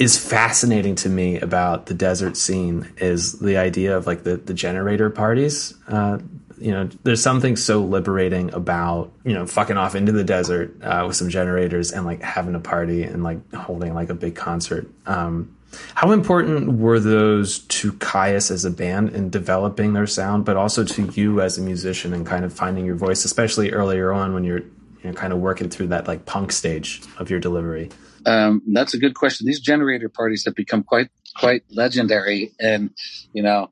[0.02, 4.54] is fascinating to me about the desert scene is the idea of like the, the
[4.54, 5.76] generator parties.
[5.88, 6.18] Uh,
[6.58, 11.04] you know, there's something so liberating about you know fucking off into the desert uh,
[11.06, 14.88] with some generators and like having a party and like holding like a big concert.
[15.06, 15.56] Um,
[15.94, 20.84] how important were those to Kyuss as a band in developing their sound, but also
[20.84, 24.44] to you as a musician and kind of finding your voice, especially earlier on when
[24.44, 24.62] you're
[25.04, 27.92] you know, kind of working through that like punk stage of your delivery?
[28.26, 29.48] Um, that's a good question.
[29.48, 32.92] These generator parties have become quite quite legendary, and
[33.34, 33.72] you know,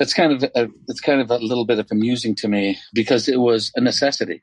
[0.00, 3.28] it's kind of a, it's kind of a little bit of amusing to me because
[3.28, 4.42] it was a necessity.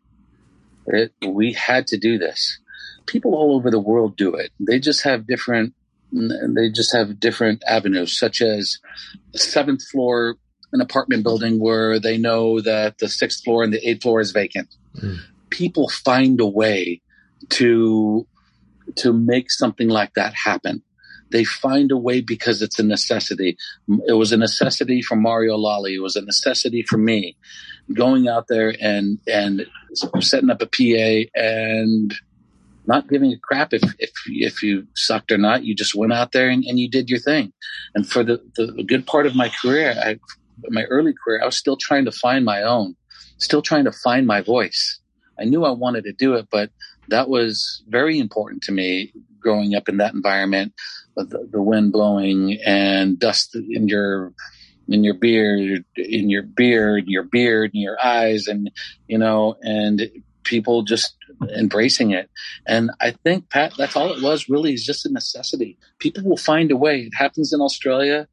[0.88, 2.60] It, we had to do this.
[3.06, 4.52] People all over the world do it.
[4.60, 5.74] They just have different.
[6.12, 8.80] They just have different avenues, such as
[9.34, 10.36] seventh floor,
[10.74, 14.32] an apartment building where they know that the sixth floor and the eighth floor is
[14.32, 14.76] vacant.
[14.97, 15.19] Mm.
[15.50, 17.02] People find a way
[17.50, 18.28] to
[18.97, 20.82] to make something like that happen.
[21.32, 23.58] They find a way because it's a necessity.
[24.08, 25.95] It was a necessity for Mario Lalli.
[25.95, 27.38] It was a necessity for me
[27.93, 29.65] going out there and, and
[30.19, 32.13] setting up a PA and
[32.86, 35.63] not giving a crap if, if, if you sucked or not.
[35.63, 37.54] You just went out there and, and you did your thing.
[37.95, 40.19] And for the, the good part of my career, I,
[40.69, 42.95] my early career, I was still trying to find my own,
[43.38, 44.99] still trying to find my voice.
[45.39, 46.69] I knew I wanted to do it, but
[47.09, 50.73] that was very important to me growing up in that environment
[51.15, 54.33] the, the wind blowing and dust in your
[54.87, 58.71] in your beard in your beard your beard in your eyes and
[59.07, 60.09] you know and
[60.43, 61.15] people just
[61.55, 62.29] embracing it.
[62.67, 65.77] And I think, Pat, that's all it was really is just a necessity.
[65.99, 67.01] People will find a way.
[67.01, 68.27] It happens in Australia.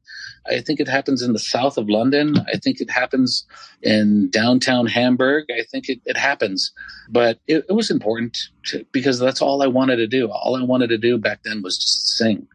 [0.47, 2.35] I think it happens in the south of London.
[2.53, 3.45] I think it happens
[3.81, 5.45] in downtown Hamburg.
[5.51, 6.71] I think it, it happens.
[7.09, 10.29] But it, it was important to, because that's all I wanted to do.
[10.31, 12.47] All I wanted to do back then was just sing,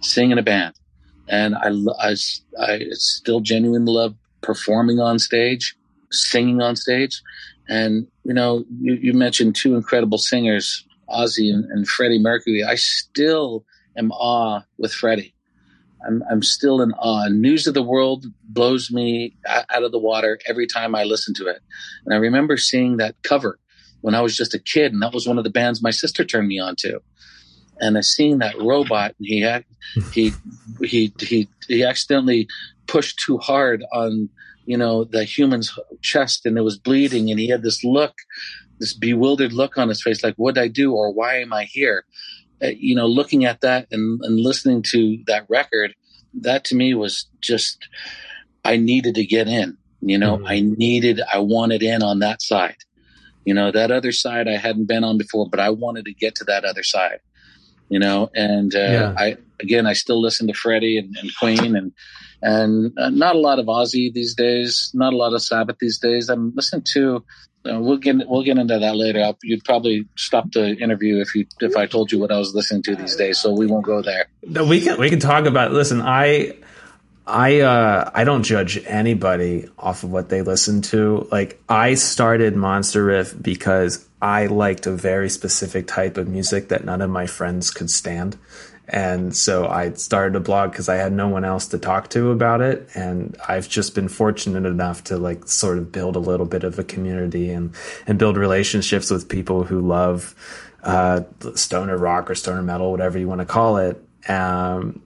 [0.00, 0.74] sing in a band.
[1.28, 2.14] And I, I,
[2.60, 5.76] I still genuinely love performing on stage,
[6.10, 7.22] singing on stage.
[7.68, 12.64] And, you know, you, you mentioned two incredible singers, Ozzy and, and, Freddie Mercury.
[12.64, 13.64] I still
[13.96, 15.34] am awe with Freddie.
[16.06, 17.28] I'm, I'm still in awe.
[17.28, 21.46] News of the World blows me out of the water every time I listen to
[21.46, 21.60] it.
[22.04, 23.58] And I remember seeing that cover
[24.00, 26.24] when I was just a kid, and that was one of the bands my sister
[26.24, 27.00] turned me on to.
[27.80, 29.64] And I seen that robot, and he had,
[30.12, 30.32] he
[30.82, 32.48] he he he accidentally
[32.86, 34.28] pushed too hard on
[34.64, 38.14] you know, the human's chest and it was bleeding and he had this look,
[38.78, 41.64] this bewildered look on his face, like, what did I do or why am I
[41.64, 42.04] here?
[42.62, 45.94] Uh, you know, looking at that and, and listening to that record,
[46.34, 47.88] that to me was just,
[48.64, 50.46] I needed to get in, you know, mm-hmm.
[50.46, 52.76] I needed, I wanted in on that side.
[53.44, 56.36] You know, that other side I hadn't been on before, but I wanted to get
[56.36, 57.18] to that other side
[57.92, 58.30] you know.
[58.34, 59.14] And uh, yeah.
[59.18, 61.92] I again, I still listen to Freddie and, and Queen, and
[62.40, 65.98] and uh, not a lot of Ozzy these days, not a lot of Sabbath these
[65.98, 66.28] days.
[66.28, 67.24] I'm listening to.
[67.64, 69.32] Uh, we'll get we'll get into that later.
[69.42, 72.82] You'd probably stop the interview if you if I told you what I was listening
[72.84, 73.38] to these days.
[73.38, 74.26] So we won't go there.
[74.42, 75.72] No, we can we can talk about.
[75.72, 76.56] Listen, I
[77.26, 81.28] I uh, I don't judge anybody off of what they listen to.
[81.30, 86.84] Like I started Monster Riff because I liked a very specific type of music that
[86.84, 88.36] none of my friends could stand.
[88.88, 92.30] And so I started a blog because I had no one else to talk to
[92.30, 92.88] about it.
[92.94, 96.78] And I've just been fortunate enough to like sort of build a little bit of
[96.78, 97.74] a community and,
[98.06, 100.34] and build relationships with people who love,
[100.82, 101.22] uh,
[101.54, 104.02] stoner rock or stoner metal, whatever you want to call it.
[104.28, 105.00] Um,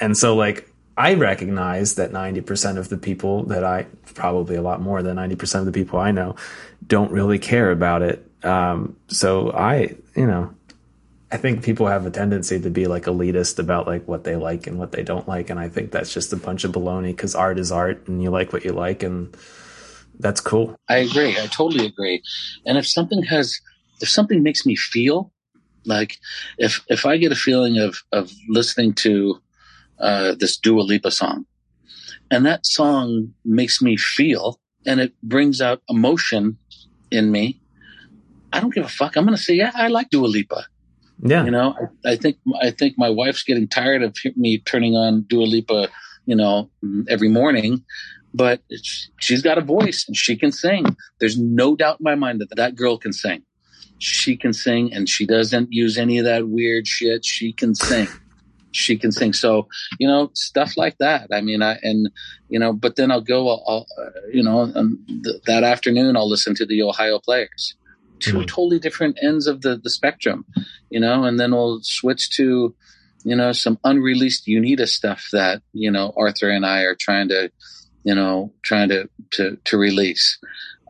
[0.00, 4.80] and so like I recognize that 90% of the people that I, probably a lot
[4.80, 6.36] more than 90% of the people I know,
[6.86, 8.28] don't really care about it.
[8.42, 10.54] Um, so I, you know,
[11.30, 14.66] I think people have a tendency to be like elitist about like what they like
[14.66, 15.50] and what they don't like.
[15.50, 18.30] And I think that's just a bunch of baloney because art is art and you
[18.30, 19.02] like what you like.
[19.02, 19.36] And
[20.18, 20.74] that's cool.
[20.88, 21.38] I agree.
[21.38, 22.22] I totally agree.
[22.64, 23.60] And if something has,
[24.00, 25.30] if something makes me feel
[25.84, 26.16] like
[26.56, 29.40] if, if I get a feeling of, of listening to,
[30.00, 31.44] uh, this Dua Lipa song.
[32.30, 36.56] And that song makes me feel and it brings out emotion
[37.10, 37.60] in me.
[38.52, 39.16] I don't give a fuck.
[39.16, 40.66] I'm going to say, yeah, I like Dua Lipa.
[41.20, 41.44] Yeah.
[41.44, 45.22] You know, I, I, think, I think my wife's getting tired of me turning on
[45.22, 45.88] Dua Lipa,
[46.26, 46.70] you know,
[47.08, 47.84] every morning,
[48.34, 48.62] but
[49.18, 50.84] she's got a voice and she can sing.
[51.18, 53.42] There's no doubt in my mind that that girl can sing.
[53.98, 57.24] She can sing and she doesn't use any of that weird shit.
[57.24, 58.06] She can sing
[58.72, 59.32] she can sing.
[59.32, 61.28] So, you know, stuff like that.
[61.32, 62.10] I mean, I, and,
[62.48, 63.86] you know, but then I'll go, I'll, I'll
[64.32, 67.74] you know, um, th- that afternoon I'll listen to the Ohio players.
[68.20, 68.40] 2 mm-hmm.
[68.42, 70.44] totally different ends of the, the spectrum,
[70.90, 72.74] you know, and then we'll switch to,
[73.24, 77.50] you know, some unreleased Unida stuff that, you know, Arthur and I are trying to,
[78.04, 80.38] you know, trying to to to release.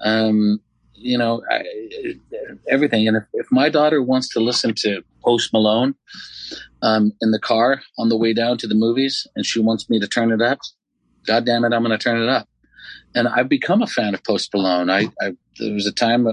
[0.03, 0.61] Um,
[0.95, 1.65] you know, I,
[2.69, 3.07] everything.
[3.09, 5.95] And if, if my daughter wants to listen to Post Malone
[6.83, 10.01] um, in the car on the way down to the movies, and she wants me
[10.01, 10.59] to turn it up,
[11.27, 12.49] God damn it, I'm going to turn it up.
[13.15, 14.91] And I've become a fan of Post Malone.
[14.91, 16.33] I, I there was a time uh,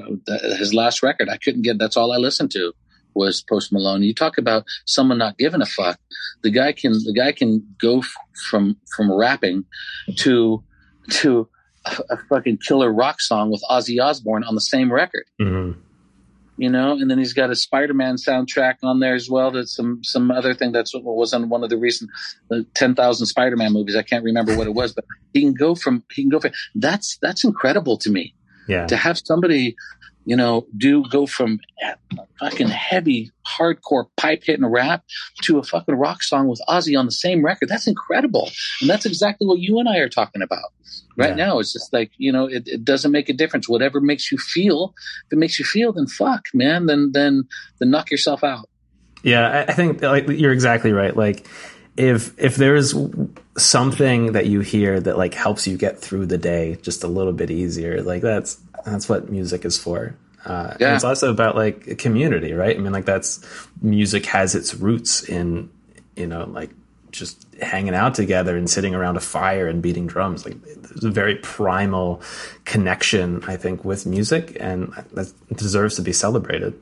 [0.57, 1.77] his last record I couldn't get.
[1.77, 2.73] That's all I listened to
[3.15, 4.03] was Post Malone.
[4.03, 5.99] You talk about someone not giving a fuck.
[6.43, 8.15] The guy can the guy can go f-
[8.49, 9.65] from from rapping
[10.17, 10.63] to
[11.09, 11.47] to
[11.85, 15.25] a, a, fucking killer rock song with Ozzy Osbourne on the same record.
[15.39, 15.79] Mm-hmm.
[16.57, 19.51] You know, and then he's got a Spider-Man soundtrack on there as well.
[19.51, 22.09] That's some some other thing that's what was on one of the recent
[22.49, 23.95] uh, ten thousand Spider-Man movies.
[23.95, 26.51] I can't remember what it was, but he can go from he can go from
[26.75, 28.33] that's that's incredible to me.
[28.67, 29.75] Yeah, to have somebody
[30.25, 31.59] you know, do go from
[32.39, 35.03] fucking heavy, hardcore pipe hitting rap
[35.43, 37.69] to a fucking rock song with Ozzy on the same record.
[37.69, 38.49] That's incredible.
[38.81, 40.73] And that's exactly what you and I are talking about
[41.15, 41.45] right yeah.
[41.45, 41.59] now.
[41.59, 43.69] It's just like, you know, it, it, doesn't make a difference.
[43.69, 44.93] Whatever makes you feel,
[45.27, 47.47] if it makes you feel, then fuck, man, then, then,
[47.79, 48.67] then knock yourself out.
[49.23, 49.65] Yeah.
[49.67, 51.15] I think like you're exactly right.
[51.15, 51.47] Like,
[51.97, 52.93] if if there's
[53.57, 57.31] something that you hear that like helps you get through the day just a little
[57.31, 60.15] bit easier like that's that's what music is for.
[60.45, 60.93] Uh, yeah.
[60.93, 62.75] it's also about like community, right?
[62.75, 63.43] I mean, like that's
[63.81, 65.71] music has its roots in,
[66.15, 66.69] you know, like
[67.11, 70.45] just hanging out together and sitting around a fire and beating drums.
[70.45, 72.21] Like there's a very primal
[72.63, 76.79] connection, I think, with music, and that deserves to be celebrated.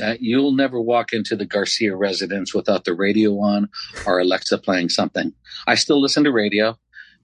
[0.00, 3.68] Uh, you'll never walk into the Garcia residence without the radio on
[4.06, 5.32] or Alexa playing something.
[5.66, 6.78] I still listen to radio.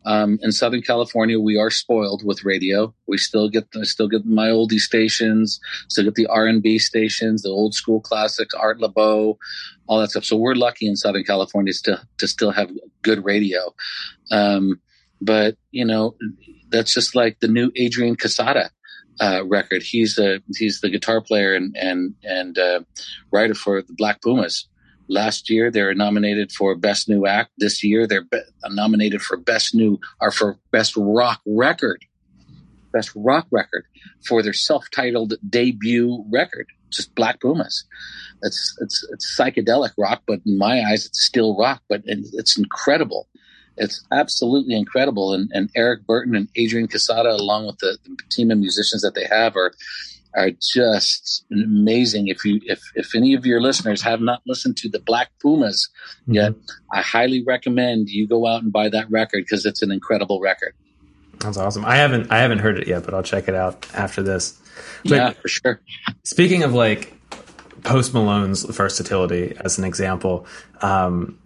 [0.04, 2.94] Um, in Southern California, we are spoiled with radio.
[3.07, 7.42] We still get still get my oldie stations, still get the R and B stations,
[7.42, 9.37] the old school classics, Art Laboe,
[9.87, 10.24] all that stuff.
[10.24, 12.70] So we're lucky in Southern California to to still have
[13.02, 13.74] good radio.
[14.31, 14.81] Um,
[15.20, 16.14] but you know,
[16.70, 18.70] that's just like the new Adrian Quesada
[19.20, 19.83] uh, record.
[19.83, 22.81] He's a he's the guitar player and and and uh,
[23.33, 24.68] writer for the Black Pumas.
[25.09, 27.50] Last year, they were nominated for Best New Act.
[27.57, 32.04] This year, they're be- nominated for Best New or for Best Rock Record,
[32.92, 33.85] Best Rock Record
[34.26, 37.85] for their self-titled debut record, just Black Pumas.
[38.42, 41.83] It's it's it's psychedelic rock, but in my eyes, it's still rock.
[41.88, 43.28] But it's incredible.
[43.79, 45.33] It's absolutely incredible.
[45.33, 49.14] And, and Eric Burton and Adrian Quesada, along with the, the team of musicians that
[49.14, 49.73] they have, are
[50.35, 52.29] are just amazing.
[52.29, 55.88] If you if if any of your listeners have not listened to the Black Pumas
[56.23, 56.35] mm-hmm.
[56.35, 56.55] yet,
[56.93, 60.75] I highly recommend you go out and buy that record because it's an incredible record.
[61.41, 61.85] That's awesome.
[61.85, 64.61] I haven't I haven't heard it yet, but I'll check it out after this.
[65.05, 65.81] But yeah, for sure.
[66.25, 67.14] Speaking of like
[67.83, 70.47] Post Malone's versatility as an example,
[70.83, 71.38] um,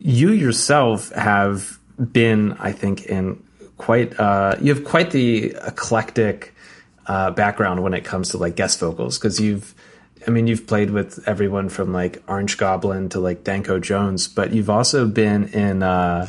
[0.00, 1.78] you yourself have
[2.12, 3.42] been, I think, in
[3.76, 6.54] quite uh, you have quite the eclectic
[7.06, 9.74] uh, background when it comes to like guest vocals because you've
[10.26, 14.52] I mean, you've played with everyone from like Orange Goblin to like Danko Jones, but
[14.52, 16.28] you've also been in uh,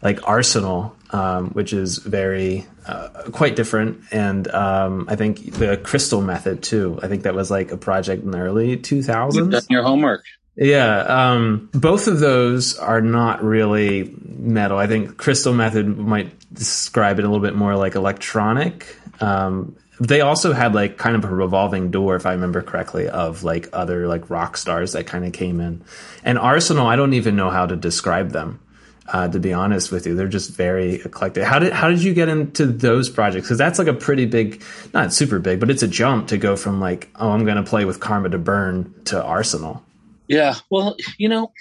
[0.00, 4.00] like Arsenal, um, which is very uh, quite different.
[4.12, 7.00] And um, I think the Crystal Method too.
[7.02, 9.34] I think that was like a project in the early 2000s.
[9.34, 10.24] You've done your homework.
[10.56, 14.76] Yeah, um, both of those are not really metal.
[14.76, 18.96] I think Crystal Method might describe it a little bit more like electronic.
[19.20, 23.44] Um, they also had like kind of a revolving door, if I remember correctly, of
[23.44, 25.82] like other like rock stars that kind of came in.
[26.24, 28.60] And Arsenal, I don't even know how to describe them.
[29.08, 31.44] Uh, to be honest with you, they're just very eclectic.
[31.44, 33.46] How did how did you get into those projects?
[33.46, 34.62] Because that's like a pretty big,
[34.94, 37.62] not super big, but it's a jump to go from like, oh, I'm going to
[37.62, 39.82] play with Karma to Burn to Arsenal.
[40.28, 41.52] Yeah, well, you know,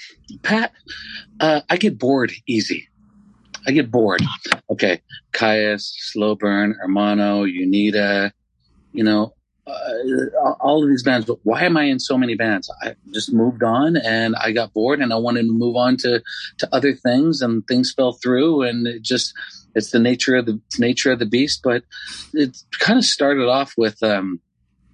[0.44, 0.72] Pat,
[1.40, 2.88] uh, I get bored easy.
[3.68, 4.22] I get bored.
[4.70, 5.02] Okay,
[5.34, 8.32] Kyuss, Slo Burn, Hermano, Unida,
[8.92, 9.34] you know,
[9.68, 11.26] uh, all of these bands.
[11.26, 12.72] But why am I in so many bands?
[12.82, 16.22] I just moved on and I got bored and I wanted to move on to
[16.60, 19.34] to other things and things fell through and it just
[19.76, 21.62] it's the nature of the nature of the beast.
[21.64, 21.84] But
[22.34, 24.40] it kind of started off with um,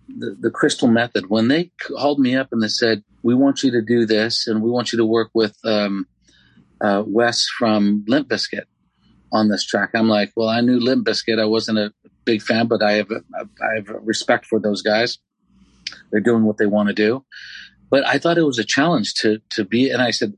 [0.08, 3.72] the, the Crystal Method when they called me up and they said, "We want you
[3.72, 6.08] to do this and we want you to work with." Um,
[6.82, 8.66] uh, Wes from Limp Bizkit
[9.32, 9.92] on this track.
[9.94, 11.40] I'm like, well, I knew Limp Bizkit.
[11.40, 11.94] I wasn't a
[12.26, 15.18] big fan, but I have a, I have a respect for those guys.
[16.12, 17.26] They're doing what they want to do.
[17.90, 19.90] But I thought it was a challenge to to be.
[19.90, 20.34] And I said,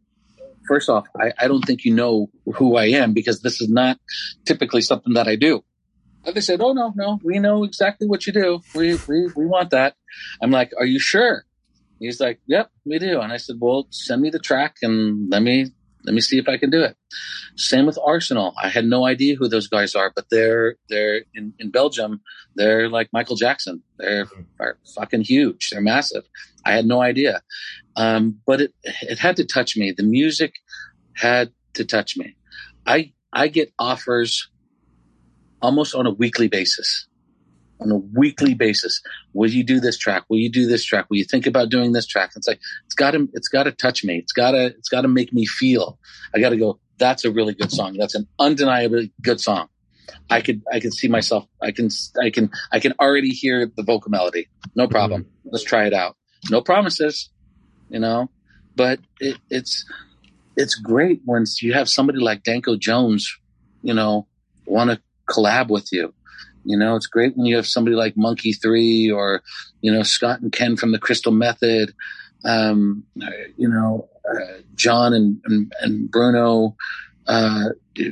[0.67, 3.99] first off, I, I don't think you know who I am because this is not
[4.45, 5.63] typically something that I do.
[6.25, 8.61] And they said, oh no, no, we know exactly what you do.
[8.75, 9.95] We we we want that.
[10.41, 11.45] I'm like, are you sure?
[11.99, 13.19] He's like, yep, we do.
[13.19, 15.71] And I said, well, send me the track and let me
[16.05, 16.95] let me see if I can do it.
[17.55, 18.53] Same with Arsenal.
[18.61, 22.21] I had no idea who those guys are, but they're they're in, in Belgium.
[22.55, 23.83] They're like Michael Jackson.
[23.97, 24.27] They're,
[24.59, 25.69] are fucking huge.
[25.69, 26.23] They're massive.
[26.65, 27.41] I had no idea,
[27.95, 29.91] um, but it it had to touch me.
[29.91, 30.53] The music
[31.15, 32.35] had to touch me.
[32.85, 34.49] I I get offers
[35.61, 37.07] almost on a weekly basis
[37.81, 39.01] on a weekly basis.
[39.33, 40.23] Will you do this track?
[40.29, 41.09] Will you do this track?
[41.09, 42.31] Will you think about doing this track?
[42.35, 44.17] It's like it's got to it's got to touch me.
[44.17, 45.97] It's got to it's got to make me feel.
[46.33, 46.79] I got to go.
[46.97, 47.95] That's a really good song.
[47.97, 49.69] That's an undeniably good song.
[50.29, 51.45] I could I can see myself.
[51.61, 51.89] I can
[52.21, 54.49] I can I can already hear the vocal melody.
[54.75, 55.23] No problem.
[55.23, 55.49] Mm-hmm.
[55.51, 56.17] Let's try it out.
[56.49, 57.29] No promises,
[57.89, 58.29] you know,
[58.75, 59.85] but it, it's
[60.55, 63.37] it's great when you have somebody like Danko Jones,
[63.81, 64.27] you know,
[64.65, 66.13] want to collab with you
[66.63, 69.41] you know, it's great when you have somebody like Monkey3 or,
[69.81, 71.93] you know, Scott and Ken from the Crystal Method,
[72.45, 73.03] um,
[73.57, 76.75] you know, uh, John and, and, and Bruno
[77.27, 77.69] uh,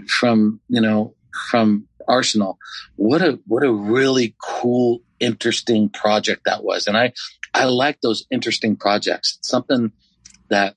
[0.07, 1.13] from, you know,
[1.49, 2.57] from Arsenal.
[2.95, 7.13] What a what a really cool, interesting project that was, and I
[7.53, 9.39] I like those interesting projects.
[9.41, 9.91] something
[10.49, 10.75] that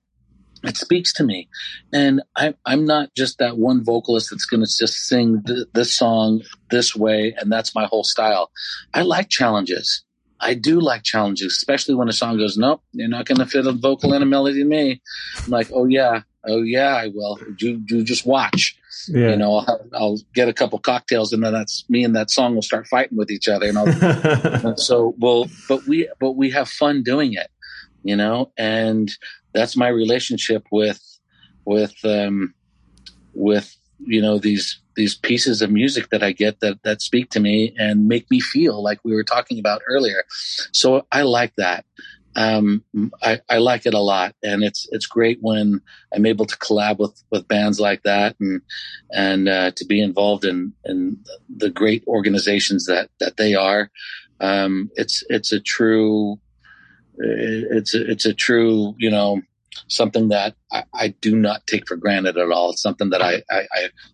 [0.62, 1.48] it speaks to me.
[1.92, 5.96] And I, I'm not just that one vocalist that's going to just sing th- this
[5.96, 8.50] song this way and that's my whole style.
[8.92, 10.04] I like challenges.
[10.40, 13.66] I do like challenges, especially when a song goes, nope, you're not going to fit
[13.66, 15.02] a vocal and a melody to me.
[15.44, 17.38] I'm like, oh yeah, oh yeah, I will.
[17.58, 18.76] Do, do just watch.
[19.08, 19.30] Yeah.
[19.30, 22.54] You know, I'll, I'll, get a couple cocktails and then that's me and that song
[22.54, 23.68] will start fighting with each other.
[23.68, 23.78] And,
[24.64, 27.50] and so, well, but we, but we have fun doing it,
[28.02, 29.10] you know, and
[29.52, 31.00] that's my relationship with
[31.64, 32.54] with um,
[33.34, 37.40] with you know these these pieces of music that I get that that speak to
[37.40, 40.24] me and make me feel like we were talking about earlier.
[40.72, 41.84] So I like that.
[42.36, 42.84] Um,
[43.22, 45.80] I, I like it a lot, and it's it's great when
[46.14, 48.62] I'm able to collab with with bands like that, and
[49.10, 51.18] and uh, to be involved in in
[51.54, 53.90] the great organizations that that they are.
[54.40, 56.38] Um, it's it's a true
[57.20, 59.42] it's it's a true, you know,
[59.88, 62.70] something that I, I, do not take for granted at all.
[62.70, 63.66] It's something that I, I,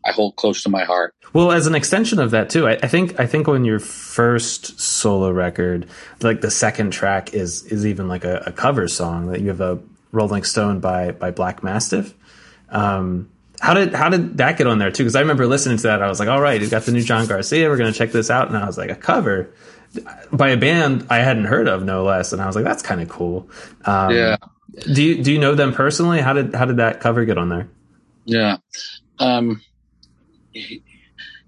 [0.05, 1.15] I hold close to my heart.
[1.33, 4.81] Well, as an extension of that too, I, I think I think when your first
[4.81, 5.87] solo record,
[6.21, 9.61] like the second track is is even like a, a cover song that you have
[9.61, 9.79] a
[10.13, 12.15] Rolling Stone by by Black Mastiff.
[12.71, 13.31] Um,
[13.61, 15.05] how did how did that get on there too?
[15.05, 17.03] Because I remember listening to that, I was like, all right, you got the new
[17.03, 17.69] John Garcia.
[17.69, 19.53] We're to check this out, and I was like, a cover
[20.33, 22.33] by a band I hadn't heard of, no less.
[22.33, 23.49] And I was like, that's kind of cool.
[23.85, 24.37] Um, yeah.
[24.93, 26.21] Do you do you know them personally?
[26.21, 27.69] How did how did that cover get on there?
[28.27, 28.59] Yeah,
[29.19, 29.63] um,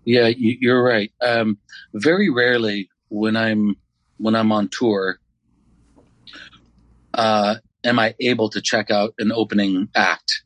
[0.05, 1.13] yeah, you're right.
[1.21, 1.59] Um,
[1.93, 3.77] very rarely when I'm
[4.17, 5.19] when I'm on tour,
[7.15, 10.43] uh, am I able to check out an opening act.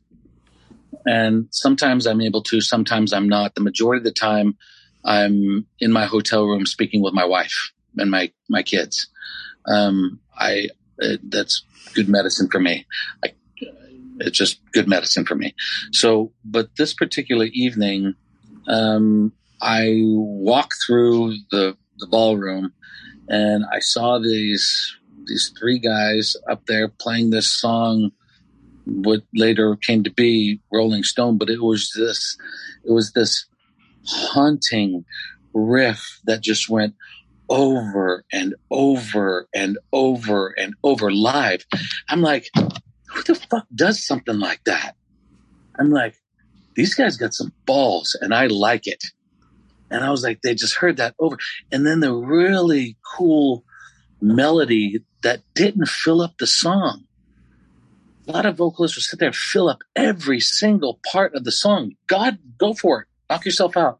[1.05, 3.55] And sometimes I'm able to, sometimes I'm not.
[3.55, 4.57] The majority of the time,
[5.03, 9.07] I'm in my hotel room speaking with my wife and my my kids.
[9.67, 10.69] Um, I
[11.23, 11.63] that's
[11.93, 12.85] good medicine for me.
[13.23, 13.33] I,
[14.19, 15.55] it's just good medicine for me.
[15.91, 18.15] So, but this particular evening,
[18.67, 22.73] um, I walked through the the ballroom,
[23.27, 28.11] and I saw these these three guys up there playing this song
[28.85, 32.37] what later came to be Rolling Stone, but it was this,
[32.83, 33.45] it was this
[34.05, 35.05] haunting
[35.53, 36.95] riff that just went
[37.49, 41.65] over and over and over and over live.
[42.09, 44.95] I'm like, who the fuck does something like that?
[45.77, 46.15] I'm like,
[46.75, 49.03] these guys got some balls and I like it.
[49.89, 51.37] And I was like, they just heard that over.
[51.71, 53.63] And then the really cool
[54.21, 57.03] melody that didn't fill up the song.
[58.27, 61.51] A lot of vocalists would sit there and fill up every single part of the
[61.51, 61.91] song.
[62.07, 63.07] God, go for it.
[63.29, 63.99] Knock yourself out.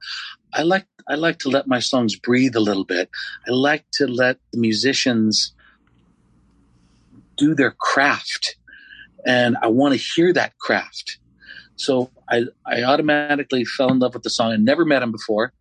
[0.54, 3.10] I like I like to let my songs breathe a little bit.
[3.47, 5.54] I like to let the musicians
[7.36, 8.56] do their craft,
[9.26, 11.18] and I want to hear that craft.
[11.76, 14.51] So I I automatically fell in love with the song.
[14.51, 15.54] I never met him before.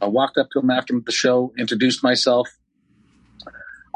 [0.00, 2.48] I walked up to him after the show, introduced myself.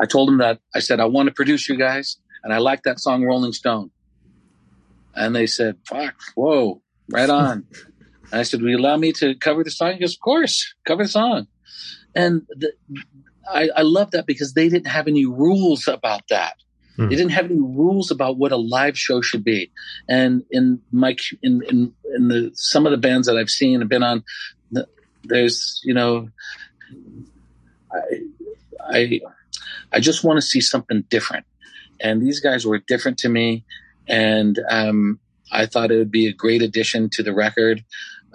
[0.01, 2.84] I told him that I said I want to produce you guys, and I like
[2.84, 3.91] that song Rolling Stone.
[5.14, 7.66] And they said, "Fuck, whoa, right on."
[8.33, 11.05] I said, "Will you allow me to cover the song?" He goes, "Of course, cover
[11.05, 11.47] the song."
[12.14, 12.72] And the,
[13.51, 16.57] I, I love that because they didn't have any rules about that.
[16.99, 17.11] Mm.
[17.11, 19.70] They didn't have any rules about what a live show should be.
[20.09, 23.89] And in my in in, in the some of the bands that I've seen and
[23.89, 24.24] been on,
[25.24, 26.29] there's you know,
[27.93, 28.01] I
[28.91, 29.20] I
[29.93, 31.47] I just want to see something different.
[32.01, 33.64] And these guys were different to me,
[34.07, 35.18] and um,
[35.51, 37.85] I thought it would be a great addition to the record.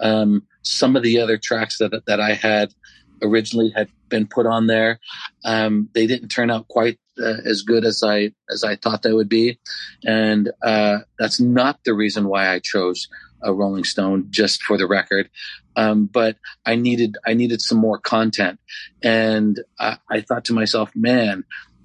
[0.00, 2.74] Um, some of the other tracks that that I had
[3.22, 5.00] originally had been put on there,
[5.44, 9.12] um, they didn't turn out quite uh, as good as I as I thought they
[9.12, 9.58] would be,
[10.04, 13.08] and uh, that's not the reason why I chose
[13.42, 14.26] a Rolling Stone.
[14.30, 15.30] Just for the record,
[15.76, 16.36] um, but
[16.66, 18.58] I needed I needed some more content,
[19.02, 21.44] and I, I thought to myself, man,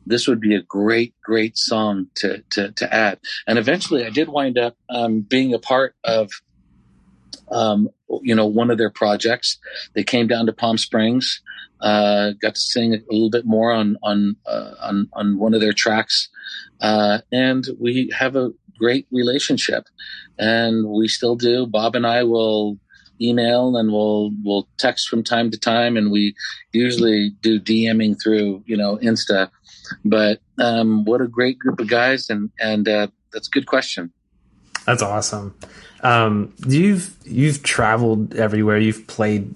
[0.09, 3.19] this would be a great, great song to to, to add.
[3.47, 6.31] And eventually, I did wind up um, being a part of,
[7.51, 7.89] um,
[8.21, 9.57] you know, one of their projects.
[9.95, 11.41] They came down to Palm Springs,
[11.81, 15.61] uh, got to sing a little bit more on on uh, on on one of
[15.61, 16.29] their tracks,
[16.81, 19.85] uh, and we have a great relationship,
[20.37, 21.65] and we still do.
[21.65, 22.77] Bob and I will
[23.21, 26.33] email and we'll we'll text from time to time and we
[26.71, 29.49] usually do DMing through you know Insta
[30.03, 34.11] but um, what a great group of guys, and and uh, that's a good question.
[34.89, 35.53] That's awesome.
[36.01, 38.79] Um, you've you've traveled everywhere.
[38.79, 39.53] You've played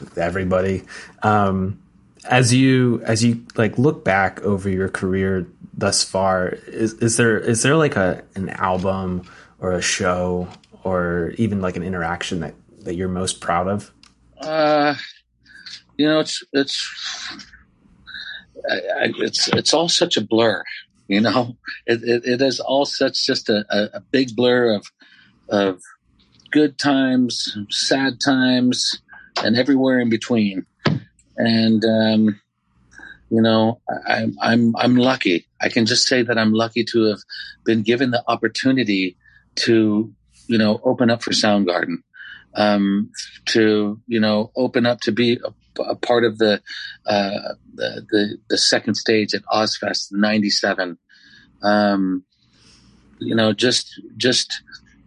[0.00, 0.84] with everybody.
[1.22, 1.82] Um,
[2.24, 7.38] as you as you like look back over your career thus far, is is there
[7.38, 9.28] is there like a an album
[9.58, 10.48] or a show
[10.82, 12.54] or even like an interaction that
[12.84, 13.92] that you're most proud of?
[14.40, 14.94] Uh,
[15.98, 16.90] you know, it's it's
[18.70, 20.64] I, it's it's all such a blur,
[21.14, 21.56] you know.
[21.86, 23.64] It, it, it is all such just a,
[23.96, 24.86] a, big blur of
[25.48, 25.80] of
[26.52, 29.02] good times, sad times,
[29.42, 30.66] and everywhere in between.
[31.36, 32.40] And um,
[33.28, 35.48] you know, I, am I'm I'm lucky.
[35.60, 37.20] I can just say that I'm lucky to have
[37.64, 39.16] been given the opportunity
[39.56, 40.12] to
[40.46, 41.96] you know open up for Soundgarden,
[42.54, 43.10] um,
[43.46, 45.50] to you know open up to be a
[45.88, 46.62] a part of the,
[47.06, 50.98] uh, the, the, the second stage at Ozzfest '97.
[51.62, 52.24] Um,
[53.18, 54.62] you know, just just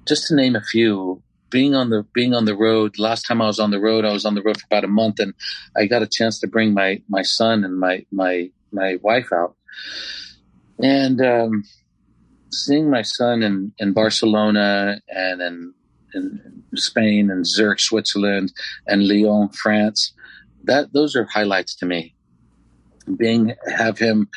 [0.06, 2.98] just to name a few, being on the being on the road.
[2.98, 4.88] Last time I was on the road, I was on the road for about a
[4.88, 5.34] month, and
[5.76, 9.56] I got a chance to bring my my son and my my my wife out,
[10.80, 11.64] and um,
[12.52, 15.74] seeing my son in in Barcelona and in
[16.16, 18.52] in Spain and Zurich, Switzerland,
[18.88, 20.14] and Lyon, France
[20.64, 22.16] that those are highlights to me.
[23.18, 24.30] Being have him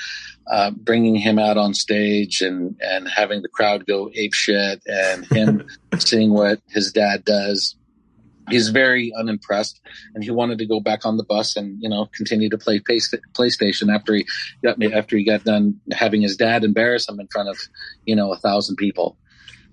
[0.51, 5.25] uh, bringing him out on stage and and having the crowd go ape shit and
[5.27, 5.67] him
[5.99, 7.77] seeing what his dad does.
[8.49, 9.81] He's very unimpressed,
[10.15, 12.81] and he wanted to go back on the bus and you know continue to play
[12.81, 14.27] PlayStation after he
[14.65, 17.59] got me after he got done having his dad embarrass him in front of
[18.05, 19.17] you know a thousand people.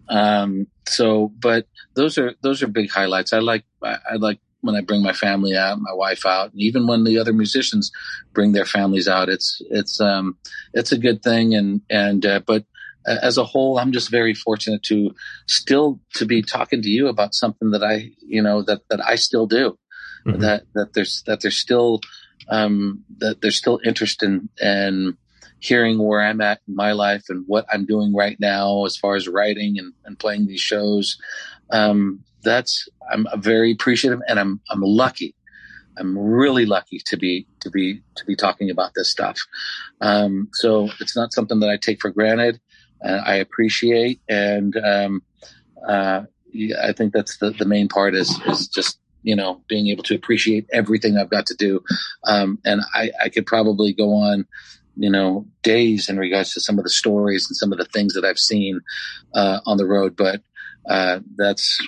[0.09, 3.33] Um, so, but those are those are big highlights.
[3.33, 6.61] I like I, I like when I bring my family out, my wife out, and
[6.61, 7.91] even when the other musicians
[8.33, 10.37] bring their families out, it's it's um
[10.73, 11.53] it's a good thing.
[11.53, 12.65] And and uh, but
[13.05, 15.13] as a whole, I'm just very fortunate to
[15.47, 19.15] still to be talking to you about something that I you know that that I
[19.15, 19.77] still do.
[20.25, 20.39] Mm-hmm.
[20.39, 21.99] That that there's that there's still
[22.49, 25.17] um that there's still interest in and
[25.59, 29.15] hearing where I'm at in my life and what I'm doing right now as far
[29.15, 31.17] as writing and, and playing these shows.
[31.71, 35.35] Um, that's I'm very appreciative, and I'm I'm lucky.
[35.97, 39.39] I'm really lucky to be to be to be talking about this stuff.
[40.01, 42.59] Um, so it's not something that I take for granted.
[43.03, 45.23] Uh, I appreciate, and um,
[45.87, 46.23] uh,
[46.81, 50.15] I think that's the, the main part is is just you know being able to
[50.15, 51.81] appreciate everything I've got to do.
[52.25, 54.45] Um, and I, I could probably go on
[54.95, 58.13] you know days in regards to some of the stories and some of the things
[58.13, 58.81] that I've seen
[59.33, 60.41] uh, on the road, but
[60.87, 61.79] uh, that's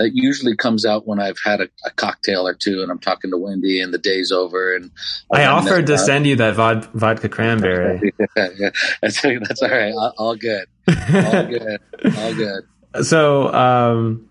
[0.00, 3.30] that usually comes out when I've had a, a, cocktail or two and I'm talking
[3.32, 4.74] to Wendy and the day's over.
[4.74, 4.90] And
[5.30, 8.14] I offered to send you that vod- vodka cranberry.
[8.36, 8.70] yeah, yeah.
[9.02, 9.92] That's, that's all right.
[9.92, 10.66] All, all good.
[10.88, 10.94] All
[11.46, 11.80] good.
[12.16, 13.04] all good.
[13.04, 14.28] So, um,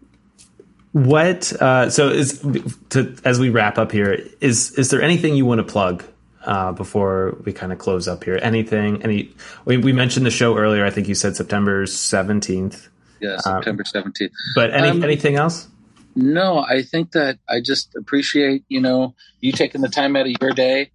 [0.92, 2.44] what, uh, so is
[2.90, 6.04] to, as we wrap up here, is, is there anything you want to plug
[6.46, 8.40] uh, before we kind of close up here.
[8.42, 9.04] Anything?
[9.04, 9.36] Any?
[9.66, 10.86] We, we, mentioned the show earlier.
[10.86, 12.88] I think you said September seventeenth.
[13.22, 14.32] Yeah, um, September seventeenth.
[14.32, 15.68] Um, but any um, anything else?
[16.16, 20.34] No, I think that I just appreciate you know you taking the time out of
[20.42, 20.92] your day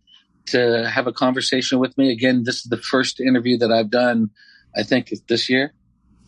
[0.46, 2.12] to have a conversation with me.
[2.12, 4.30] Again, this is the first interview that I've done.
[4.76, 5.72] I think this year.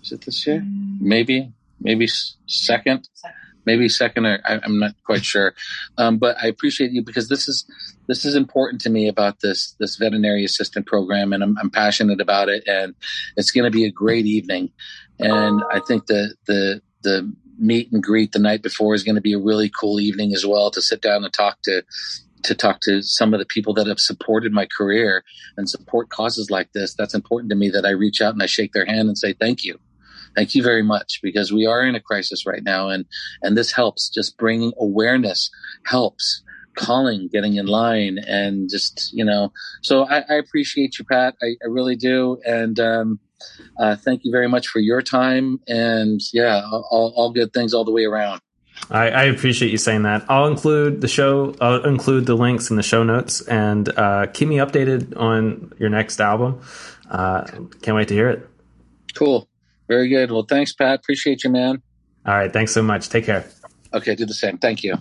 [0.03, 0.61] Is it this year?
[0.61, 1.01] Mm.
[1.01, 3.09] Maybe, maybe second.
[3.13, 3.37] second
[3.67, 5.55] maybe second or I, am not quite sure.
[5.99, 7.67] Um, but I appreciate you because this is
[8.07, 12.21] this is important to me about this this veterinary assistant program, and I'm, I'm passionate
[12.21, 12.95] about it, and
[13.37, 14.71] it's going to be a great evening.
[15.19, 19.21] And I think the the the meet and greet the night before is going to
[19.21, 21.83] be a really cool evening as well to sit down and talk to
[22.43, 25.25] to talk to some of the people that have supported my career
[25.57, 26.95] and support causes like this.
[26.95, 29.33] That's important to me that I reach out and I shake their hand and say
[29.33, 29.79] thank you
[30.37, 33.07] Thank you very much because we are in a crisis right now, and
[33.43, 34.11] and this helps.
[34.11, 35.51] Just bringing awareness
[35.87, 36.43] helps.
[36.77, 39.51] Calling, getting in line, and just you know.
[39.83, 41.35] So I, I appreciate you, Pat.
[41.43, 43.19] I, I really do, and um,
[43.79, 45.61] uh, thank you very much for your time.
[45.69, 48.41] And yeah, all, all good things all the way around.
[48.91, 50.25] I, I, appreciate you saying that.
[50.29, 51.55] I'll include the show.
[51.61, 55.89] I'll include the links in the show notes, and uh, keep me updated on your
[55.89, 56.61] next album.
[57.11, 57.45] Uh,
[57.83, 58.49] can't wait to hear it.
[59.15, 59.49] Cool.
[59.89, 60.31] Very good.
[60.31, 61.01] Well, thanks, Pat.
[61.01, 61.83] Appreciate you, man.
[62.27, 62.53] All right.
[62.53, 63.09] Thanks so much.
[63.09, 63.47] Take care.
[63.95, 64.15] Okay.
[64.15, 64.59] Do the same.
[64.59, 64.97] Thank you.